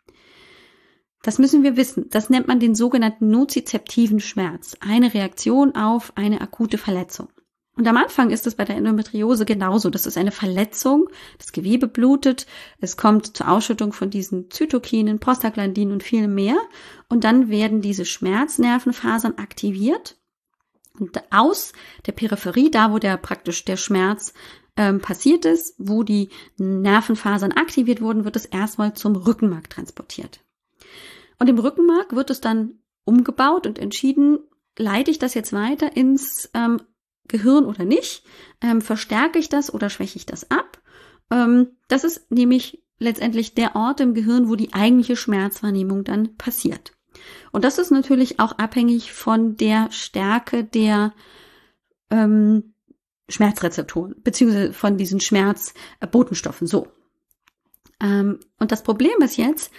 Das 1.25 1.41
müssen 1.41 1.65
wir 1.65 1.77
wissen. 1.77 2.07
Das 2.11 2.31
nennt 2.31 2.47
man 2.47 2.61
den 2.61 2.77
sogenannten 2.77 3.29
nozizeptiven 3.29 4.21
Schmerz. 4.21 4.77
Eine 4.79 5.15
Reaktion 5.15 5.75
auf 5.75 6.13
eine 6.15 6.41
akute 6.41 6.79
Verletzung. 6.79 7.29
Und 7.77 7.87
am 7.87 7.99
Anfang 7.99 8.31
ist 8.31 8.47
es 8.47 8.55
bei 8.55 8.65
der 8.65 8.77
Endometriose 8.77 9.45
genauso. 9.45 9.91
Das 9.91 10.07
ist 10.07 10.17
eine 10.17 10.33
Verletzung, 10.33 11.11
das 11.39 11.53
Gewebe 11.53 11.87
blutet, 11.87 12.47
es 12.81 12.97
kommt 12.97 13.37
zur 13.37 13.51
Ausschüttung 13.51 13.93
von 13.93 14.09
diesen 14.09 14.51
Zytokinen, 14.51 15.21
Prostaglandinen 15.21 15.93
und 15.93 16.03
viel 16.03 16.27
mehr. 16.27 16.57
Und 17.11 17.25
dann 17.25 17.51
werden 17.51 17.83
diese 17.83 18.07
Schmerznervenfasern 18.07 19.37
aktiviert. 19.37 20.17
Und 20.99 21.21
aus 21.31 21.75
der 22.07 22.13
Peripherie, 22.13 22.71
da 22.71 22.93
wo 22.93 22.99
der 22.99 23.19
praktisch 23.19 23.67
der 23.67 23.77
Schmerz 23.77 24.33
ähm, 24.79 25.01
passiert 25.01 25.45
ist, 25.45 25.75
wo 25.77 26.03
die 26.03 26.31
Nervenfasern 26.57 27.53
aktiviert 27.53 28.01
wurden, 28.01 28.25
wird 28.25 28.37
es 28.37 28.47
erstmal 28.47 28.95
zum 28.95 29.17
Rückenmark 29.17 29.69
transportiert. 29.69 30.41
Und 31.39 31.49
im 31.49 31.59
Rückenmark 31.59 32.17
wird 32.17 32.31
es 32.31 32.41
dann 32.41 32.79
umgebaut 33.05 33.67
und 33.67 33.79
entschieden, 33.79 34.39
leite 34.79 35.11
ich 35.11 35.19
das 35.19 35.35
jetzt 35.35 35.53
weiter 35.53 35.95
ins 35.95 36.49
ähm, 36.55 36.81
Gehirn 37.29 37.65
oder 37.65 37.85
nicht? 37.85 38.25
Ähm, 38.61 38.81
verstärke 38.81 39.39
ich 39.39 39.49
das 39.49 39.73
oder 39.73 39.91
schwäche 39.91 40.17
ich 40.17 40.27
das 40.27 40.51
ab? 40.51 40.81
Ähm, 41.31 41.69
das 41.89 42.05
ist 42.05 42.31
nämlich 42.31 42.83
letztendlich 42.99 43.55
der 43.55 43.77
Ort 43.77 44.01
im 44.01 44.15
Gehirn, 44.15 44.49
wo 44.49 44.57
die 44.57 44.73
eigentliche 44.73 45.17
Schmerzwahrnehmung 45.17 46.05
dann 46.05 46.37
passiert. 46.37 46.93
Und 47.53 47.65
das 47.65 47.79
ist 47.79 47.91
natürlich 47.91 48.41
auch 48.41 48.53
abhängig 48.53 49.13
von 49.13 49.57
der 49.57 49.91
Stärke 49.91 50.65
der 50.65 51.13
ähm, 52.11 52.75
Schmerzrezeptoren, 53.29 54.15
beziehungsweise 54.23 54.73
von 54.73 54.97
diesen 54.97 55.21
Schmerzbotenstoffen. 55.21 56.67
So. 56.67 56.89
Ähm, 58.01 58.41
und 58.59 58.73
das 58.73 58.83
Problem 58.83 59.21
ist 59.21 59.37
jetzt, 59.37 59.73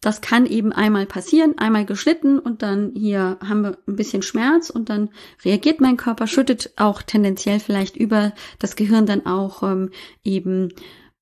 das 0.00 0.20
kann 0.20 0.46
eben 0.46 0.72
einmal 0.72 1.06
passieren, 1.06 1.58
einmal 1.58 1.84
geschnitten 1.84 2.38
und 2.38 2.62
dann 2.62 2.92
hier 2.94 3.38
haben 3.44 3.62
wir 3.62 3.78
ein 3.88 3.96
bisschen 3.96 4.22
Schmerz 4.22 4.70
und 4.70 4.90
dann 4.90 5.10
reagiert 5.44 5.80
mein 5.80 5.96
Körper, 5.96 6.26
schüttet 6.26 6.72
auch 6.76 7.02
tendenziell 7.02 7.58
vielleicht 7.58 7.96
über 7.96 8.32
das 8.60 8.76
Gehirn 8.76 9.06
dann 9.06 9.26
auch 9.26 9.62
ähm, 9.64 9.90
eben 10.22 10.72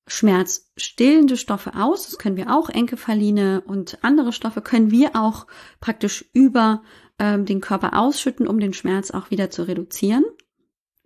schmerzstillende 0.05 1.37
Stoffe 1.37 1.73
aus. 1.75 2.05
Das 2.05 2.19
können 2.19 2.37
wir 2.37 2.55
auch, 2.55 2.69
Enkephaline 2.69 3.61
und 3.61 4.03
andere 4.03 4.31
Stoffe 4.31 4.61
können 4.61 4.91
wir 4.91 5.15
auch 5.15 5.47
praktisch 5.79 6.25
über 6.33 6.83
ähm, 7.19 7.45
den 7.45 7.61
Körper 7.61 7.97
ausschütten, 7.97 8.47
um 8.47 8.59
den 8.59 8.73
Schmerz 8.73 9.11
auch 9.11 9.31
wieder 9.31 9.49
zu 9.49 9.67
reduzieren. 9.67 10.23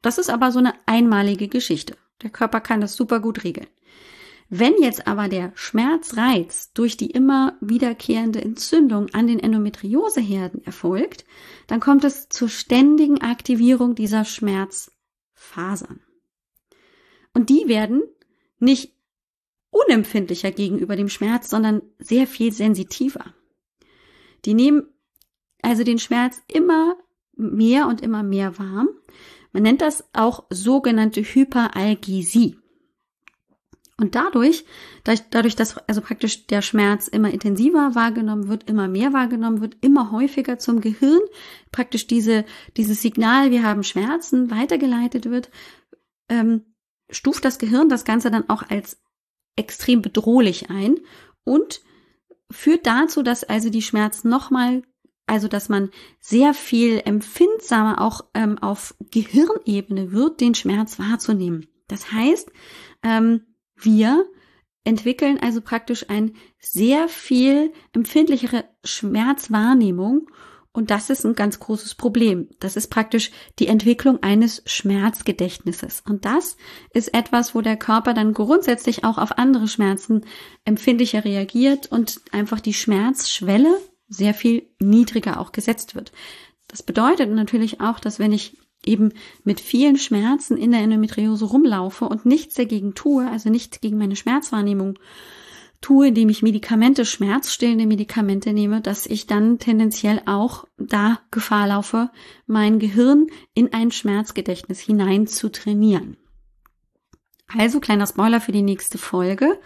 Das 0.02 0.18
ist 0.18 0.30
aber 0.30 0.52
so 0.52 0.60
eine 0.60 0.74
einmalige 0.86 1.48
Geschichte. 1.48 1.96
Der 2.22 2.30
Körper 2.30 2.60
kann 2.60 2.82
das 2.82 2.96
super 2.96 3.20
gut 3.20 3.44
regeln. 3.44 3.68
Wenn 4.54 4.74
jetzt 4.82 5.08
aber 5.08 5.30
der 5.30 5.54
Schmerzreiz 5.56 6.74
durch 6.74 6.98
die 6.98 7.10
immer 7.10 7.58
wiederkehrende 7.62 8.42
Entzündung 8.42 9.08
an 9.14 9.26
den 9.26 9.40
Endometrioseherden 9.40 10.62
erfolgt, 10.66 11.24
dann 11.68 11.80
kommt 11.80 12.04
es 12.04 12.28
zur 12.28 12.50
ständigen 12.50 13.22
Aktivierung 13.22 13.96
dieser 13.96 14.26
Schmerzfasern. 14.26 16.02
Und 17.34 17.50
die 17.50 17.70
werden 17.70 18.04
nicht 18.60 18.94
unempfindlicher 19.70 20.52
gegenüber 20.52 20.98
dem 20.98 21.08
Schmerz, 21.08 21.50
sondern 21.50 21.82
sehr 21.98 22.28
viel 22.28 22.52
sensitiver. 22.52 23.34
Die 24.44 24.54
nehmen 24.54 24.84
also 25.62 25.86
den 25.86 25.98
Schmerz 25.98 26.42
immer 26.50 26.98
mehr 27.38 27.88
und 27.88 28.02
immer 28.02 28.22
mehr 28.22 28.60
warm. 28.60 28.90
Man 29.54 29.64
nennt 29.64 29.80
das 29.80 30.04
auch 30.12 30.44
sogenannte 30.50 31.22
Hyperalgesie. 31.22 32.61
Und 34.02 34.16
dadurch, 34.16 34.66
dadurch, 35.30 35.56
dass 35.56 35.78
also 35.88 36.02
praktisch 36.02 36.48
der 36.48 36.62
Schmerz 36.62 37.08
immer 37.08 37.32
intensiver 37.32 37.94
wahrgenommen 37.94 38.48
wird, 38.48 38.68
immer 38.68 38.88
mehr 38.88 39.14
wahrgenommen 39.14 39.62
wird, 39.62 39.78
immer 39.82 40.12
häufiger 40.12 40.58
zum 40.58 40.82
Gehirn, 40.82 41.22
praktisch 41.72 42.08
diese, 42.08 42.46
dieses 42.78 43.02
Signal, 43.02 43.52
wir 43.52 43.64
haben 43.64 43.84
Schmerzen, 43.84 44.50
weitergeleitet 44.50 45.30
wird, 45.30 45.52
ähm, 46.30 46.66
stuft 47.12 47.46
das 47.46 47.60
Gehirn 47.60 47.90
das 47.90 48.06
Ganze 48.06 48.32
dann 48.32 48.50
auch 48.50 48.64
als 48.70 49.00
extrem 49.56 50.02
bedrohlich 50.02 50.70
ein 50.72 50.96
und 51.44 51.82
führt 52.50 52.88
dazu, 52.88 53.22
dass 53.22 53.44
also 53.44 53.70
die 53.70 53.82
Schmerzen 53.82 54.30
nochmal, 54.30 54.82
also 55.28 55.48
dass 55.48 55.70
man 55.70 55.92
sehr 56.20 56.54
viel 56.54 57.02
empfindsamer 57.06 58.02
auch 58.02 58.26
ähm, 58.34 58.58
auf 58.58 58.96
Gehirnebene 59.12 60.12
wird, 60.12 60.42
den 60.42 60.56
Schmerz 60.56 60.98
wahrzunehmen. 60.98 61.68
Das 61.88 62.12
heißt, 62.12 62.52
ähm, 63.04 63.42
wir 63.82 64.26
entwickeln 64.84 65.38
also 65.40 65.62
praktisch 65.62 66.10
ein 66.10 66.34
sehr 66.60 67.08
viel 67.08 67.72
empfindlichere 67.94 68.66
Schmerzwahrnehmung 68.84 70.28
und 70.74 70.90
das 70.90 71.10
ist 71.10 71.26
ein 71.26 71.36
ganz 71.36 71.60
großes 71.60 71.96
Problem. 71.96 72.48
Das 72.60 72.78
ist 72.78 72.88
praktisch 72.88 73.32
die 73.60 73.68
Entwicklung 73.68 74.24
eines 74.24 74.64
Schmerzgedächtnisses. 74.66 76.02
Und 76.08 76.24
das 76.24 76.56
ist 76.94 77.14
etwas, 77.14 77.54
wo 77.54 77.62
der 77.62 77.76
Körper 77.76 78.14
dann 78.14 78.34
grundsätzlich 78.34 79.04
auch 79.04 79.18
auf 79.18 79.38
andere 79.38 79.68
Schmerzen 79.68 80.26
empfindlicher 80.64 81.26
reagiert 81.26 81.92
und 81.92 82.22
einfach 82.32 82.62
die 82.62 82.74
Schmerzschwelle 82.74 83.78
sehr 84.08 84.34
viel 84.34 84.70
niedriger 84.80 85.42
auch 85.42 85.52
gesetzt 85.52 85.94
wird. 85.94 86.14
Das 86.70 86.84
bedeutet 86.84 87.30
natürlich 87.30 87.82
auch, 87.82 88.00
dass 88.00 88.18
wenn 88.18 88.32
ich 88.32 88.58
eben 88.86 89.14
mit 89.44 89.60
vielen 89.60 89.98
Schmerzen 89.98 90.58
in 90.58 90.72
der 90.72 90.82
Endometriose 90.82 91.46
rumlaufe 91.46 92.06
und 92.06 92.26
nichts 92.26 92.56
dagegen 92.56 92.96
tue, 92.96 93.28
also 93.28 93.50
nicht 93.50 93.82
gegen 93.82 93.98
meine 93.98 94.16
Schmerzwahrnehmung 94.16 94.98
tue, 95.82 96.08
indem 96.10 96.30
ich 96.30 96.44
Medikamente, 96.44 97.06
schmerzstillende 97.06 97.88
Medikamente 97.88 98.54
nehme, 98.54 98.82
dass 98.82 99.06
ich 99.06 99.28
dann 99.28 99.60
tendenziell 99.60 100.22
auch 100.26 100.66
da 100.78 101.20
Gefahr 101.32 101.68
laufe, 101.68 102.10
mein 102.46 102.80
Gehirn 102.80 103.28
in 103.54 103.74
ein 103.74 103.92
Schmerzgedächtnis 103.92 104.80
hinein 104.80 105.28
zu 105.28 105.52
trainieren. 105.52 106.16
Also 107.48 107.80
kleiner 107.80 108.06
Spoiler 108.08 108.40
für 108.40 108.54
die 108.54 108.62
nächste 108.62 108.98
Folge. 108.98 109.60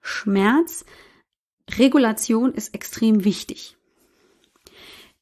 Schmerzregulation 0.00 2.54
ist 2.54 2.72
extrem 2.74 3.24
wichtig. 3.24 3.76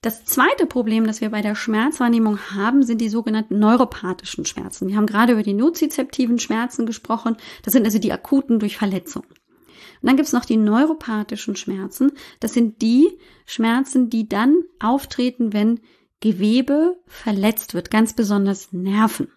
Das 0.02 0.24
zweite 0.24 0.64
Problem, 0.64 1.06
das 1.06 1.20
wir 1.20 1.28
bei 1.28 1.42
der 1.42 1.54
Schmerzwahrnehmung 1.54 2.38
haben, 2.52 2.82
sind 2.82 3.02
die 3.02 3.10
sogenannten 3.10 3.58
neuropathischen 3.58 4.46
Schmerzen. 4.46 4.88
Wir 4.88 4.96
haben 4.96 5.06
gerade 5.06 5.34
über 5.34 5.42
die 5.42 5.52
nozizeptiven 5.52 6.38
Schmerzen 6.38 6.86
gesprochen. 6.86 7.36
Das 7.62 7.74
sind 7.74 7.84
also 7.84 7.98
die 7.98 8.12
akuten 8.12 8.58
durch 8.58 8.78
Verletzung. 8.78 9.24
Und 9.24 10.08
dann 10.08 10.16
gibt's 10.16 10.32
noch 10.32 10.46
die 10.46 10.56
neuropathischen 10.56 11.54
Schmerzen. 11.54 12.12
Das 12.40 12.54
sind 12.54 12.80
die 12.80 13.18
Schmerzen, 13.44 14.08
die 14.08 14.26
dann 14.26 14.62
auftreten, 14.78 15.52
wenn 15.52 15.80
Gewebe 16.20 16.96
verletzt 17.06 17.74
wird, 17.74 17.90
ganz 17.90 18.14
besonders 18.14 18.72
Nerven. 18.72 19.28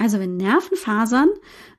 Also 0.00 0.18
wenn 0.18 0.38
Nervenfasern 0.38 1.28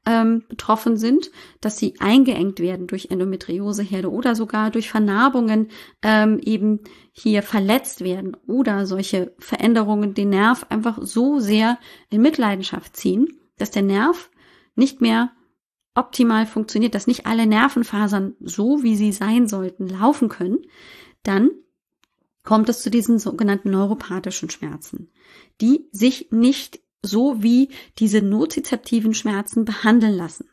ähm, 0.05 0.43
betroffen 0.47 0.95
sind, 0.95 1.31
dass 1.59 1.79
sie 1.79 1.95
eingeengt 1.99 2.59
werden 2.59 2.85
durch 2.85 3.07
Endometrioseherde 3.09 4.11
oder 4.11 4.35
sogar 4.35 4.69
durch 4.69 4.91
Vernarbungen 4.91 5.69
ähm, 6.03 6.39
eben 6.43 6.81
hier 7.13 7.41
verletzt 7.41 8.03
werden 8.03 8.37
oder 8.45 8.85
solche 8.85 9.33
Veränderungen 9.39 10.13
den 10.13 10.29
Nerv 10.29 10.67
einfach 10.69 10.99
so 11.01 11.39
sehr 11.39 11.79
in 12.11 12.21
Mitleidenschaft 12.21 12.95
ziehen, 12.95 13.27
dass 13.57 13.71
der 13.71 13.81
Nerv 13.81 14.29
nicht 14.75 15.01
mehr 15.01 15.31
optimal 15.95 16.45
funktioniert, 16.45 16.93
dass 16.93 17.07
nicht 17.07 17.25
alle 17.25 17.47
Nervenfasern 17.47 18.35
so, 18.39 18.83
wie 18.83 18.95
sie 18.95 19.13
sein 19.13 19.47
sollten, 19.47 19.87
laufen 19.87 20.29
können, 20.29 20.59
dann 21.23 21.49
kommt 22.43 22.69
es 22.69 22.83
zu 22.83 22.91
diesen 22.91 23.17
sogenannten 23.17 23.71
neuropathischen 23.71 24.51
Schmerzen, 24.51 25.09
die 25.59 25.89
sich 25.91 26.27
nicht 26.29 26.81
so 27.01 27.41
wie 27.41 27.69
diese 27.99 28.21
nozizeptiven 28.21 29.13
Schmerzen 29.13 29.65
behandeln 29.65 30.15
lassen. 30.15 30.49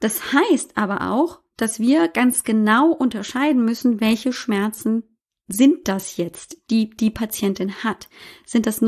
Das 0.00 0.32
heißt 0.32 0.76
aber 0.76 1.10
auch, 1.10 1.40
dass 1.56 1.80
wir 1.80 2.08
ganz 2.08 2.44
genau 2.44 2.90
unterscheiden 2.92 3.64
müssen, 3.64 4.00
welche 4.00 4.32
Schmerzen 4.32 5.04
sind 5.46 5.88
das 5.88 6.16
jetzt, 6.16 6.58
die 6.70 6.90
die 6.90 7.10
Patientin 7.10 7.84
hat. 7.84 8.08
Sind 8.46 8.66
das 8.66 8.80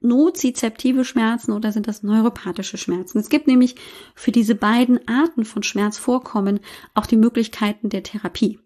nozizeptive 0.00 1.04
Schmerzen 1.04 1.52
oder 1.52 1.72
sind 1.72 1.88
das 1.88 2.02
neuropathische 2.02 2.76
Schmerzen? 2.76 3.18
Es 3.18 3.30
gibt 3.30 3.46
nämlich 3.46 3.76
für 4.14 4.32
diese 4.32 4.54
beiden 4.54 5.06
Arten 5.08 5.44
von 5.44 5.62
Schmerzvorkommen 5.62 6.60
auch 6.94 7.06
die 7.06 7.16
Möglichkeiten 7.16 7.88
der 7.88 8.02
Therapie. 8.02 8.58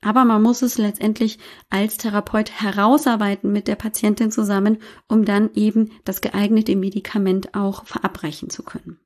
Aber 0.00 0.24
man 0.24 0.42
muss 0.42 0.62
es 0.62 0.78
letztendlich 0.78 1.38
als 1.70 1.96
Therapeut 1.96 2.50
herausarbeiten 2.50 3.52
mit 3.52 3.66
der 3.66 3.74
Patientin 3.74 4.30
zusammen, 4.30 4.78
um 5.08 5.24
dann 5.24 5.50
eben 5.54 5.90
das 6.04 6.20
geeignete 6.20 6.76
Medikament 6.76 7.54
auch 7.54 7.84
verabreichen 7.84 8.48
zu 8.50 8.62
können. 8.62 9.00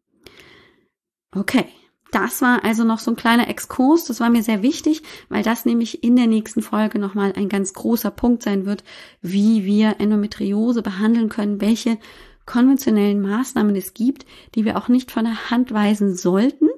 Okay. 1.35 1.67
Das 2.13 2.43
war 2.43 2.63
also 2.63 2.85
noch 2.85 2.99
so 2.99 3.11
ein 3.11 3.17
kleiner 3.17 3.49
Exkurs. 3.49 4.05
Das 4.05 4.21
war 4.21 4.29
mir 4.29 4.43
sehr 4.43 4.61
wichtig, 4.61 5.03
weil 5.31 5.43
das 5.43 5.65
nämlich 5.65 6.05
in 6.05 6.15
der 6.15 6.27
nächsten 6.27 6.61
Folge 6.61 6.99
nochmal 6.99 7.33
ein 7.35 7.49
ganz 7.49 7.73
großer 7.73 8.11
Punkt 8.11 8.43
sein 8.43 8.67
wird, 8.67 8.85
wie 9.23 9.65
wir 9.65 9.97
Endometriose 9.99 10.83
behandeln 10.83 11.31
können, 11.31 11.63
welche 11.63 11.97
konventionellen 12.45 13.23
Maßnahmen 13.23 13.75
es 13.77 13.95
gibt, 13.95 14.27
die 14.55 14.67
wir 14.67 14.77
auch 14.77 14.89
nicht 14.89 15.11
von 15.11 15.25
der 15.25 15.51
Hand 15.51 15.73
weisen 15.73 16.15
sollten, 16.15 16.69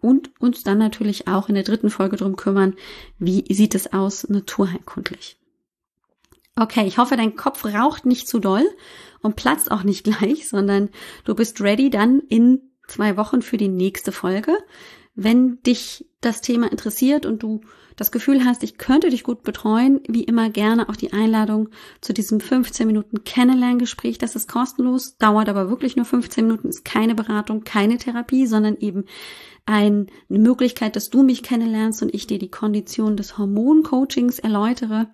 und 0.00 0.30
uns 0.40 0.62
dann 0.62 0.78
natürlich 0.78 1.28
auch 1.28 1.48
in 1.48 1.54
der 1.54 1.64
dritten 1.64 1.90
Folge 1.90 2.16
drum 2.16 2.36
kümmern, 2.36 2.74
wie 3.18 3.44
sieht 3.52 3.74
es 3.74 3.92
aus 3.92 4.28
naturheilkundlich. 4.28 5.38
Okay, 6.56 6.86
ich 6.86 6.98
hoffe, 6.98 7.16
dein 7.16 7.36
Kopf 7.36 7.64
raucht 7.64 8.04
nicht 8.06 8.28
zu 8.28 8.38
doll 8.38 8.64
und 9.22 9.36
platzt 9.36 9.70
auch 9.70 9.82
nicht 9.82 10.04
gleich, 10.04 10.48
sondern 10.48 10.90
du 11.24 11.34
bist 11.34 11.60
ready 11.60 11.90
dann 11.90 12.20
in 12.20 12.60
zwei 12.86 13.16
Wochen 13.16 13.42
für 13.42 13.56
die 13.56 13.68
nächste 13.68 14.12
Folge. 14.12 14.56
Wenn 15.14 15.60
dich 15.62 16.06
das 16.20 16.40
Thema 16.40 16.70
interessiert 16.70 17.26
und 17.26 17.42
du 17.42 17.60
das 17.96 18.12
Gefühl 18.12 18.44
hast, 18.44 18.62
ich 18.62 18.78
könnte 18.78 19.10
dich 19.10 19.24
gut 19.24 19.42
betreuen, 19.42 20.00
wie 20.08 20.24
immer 20.24 20.48
gerne 20.48 20.88
auch 20.88 20.96
die 20.96 21.12
Einladung 21.12 21.68
zu 22.00 22.14
diesem 22.14 22.40
15 22.40 22.86
Minuten 22.86 23.24
Kennenlerngespräch. 23.24 24.16
Das 24.16 24.36
ist 24.36 24.50
kostenlos, 24.50 25.18
dauert 25.18 25.48
aber 25.48 25.68
wirklich 25.68 25.96
nur 25.96 26.06
15 26.06 26.46
Minuten, 26.46 26.68
ist 26.68 26.84
keine 26.84 27.14
Beratung, 27.14 27.62
keine 27.64 27.98
Therapie, 27.98 28.46
sondern 28.46 28.76
eben 28.78 29.04
eine 29.66 30.06
Möglichkeit, 30.28 30.96
dass 30.96 31.10
du 31.10 31.22
mich 31.22 31.42
kennenlernst 31.42 32.02
und 32.02 32.14
ich 32.14 32.26
dir 32.26 32.38
die 32.38 32.50
Kondition 32.50 33.16
des 33.16 33.38
Hormoncoachings 33.38 34.38
erläutere 34.38 35.08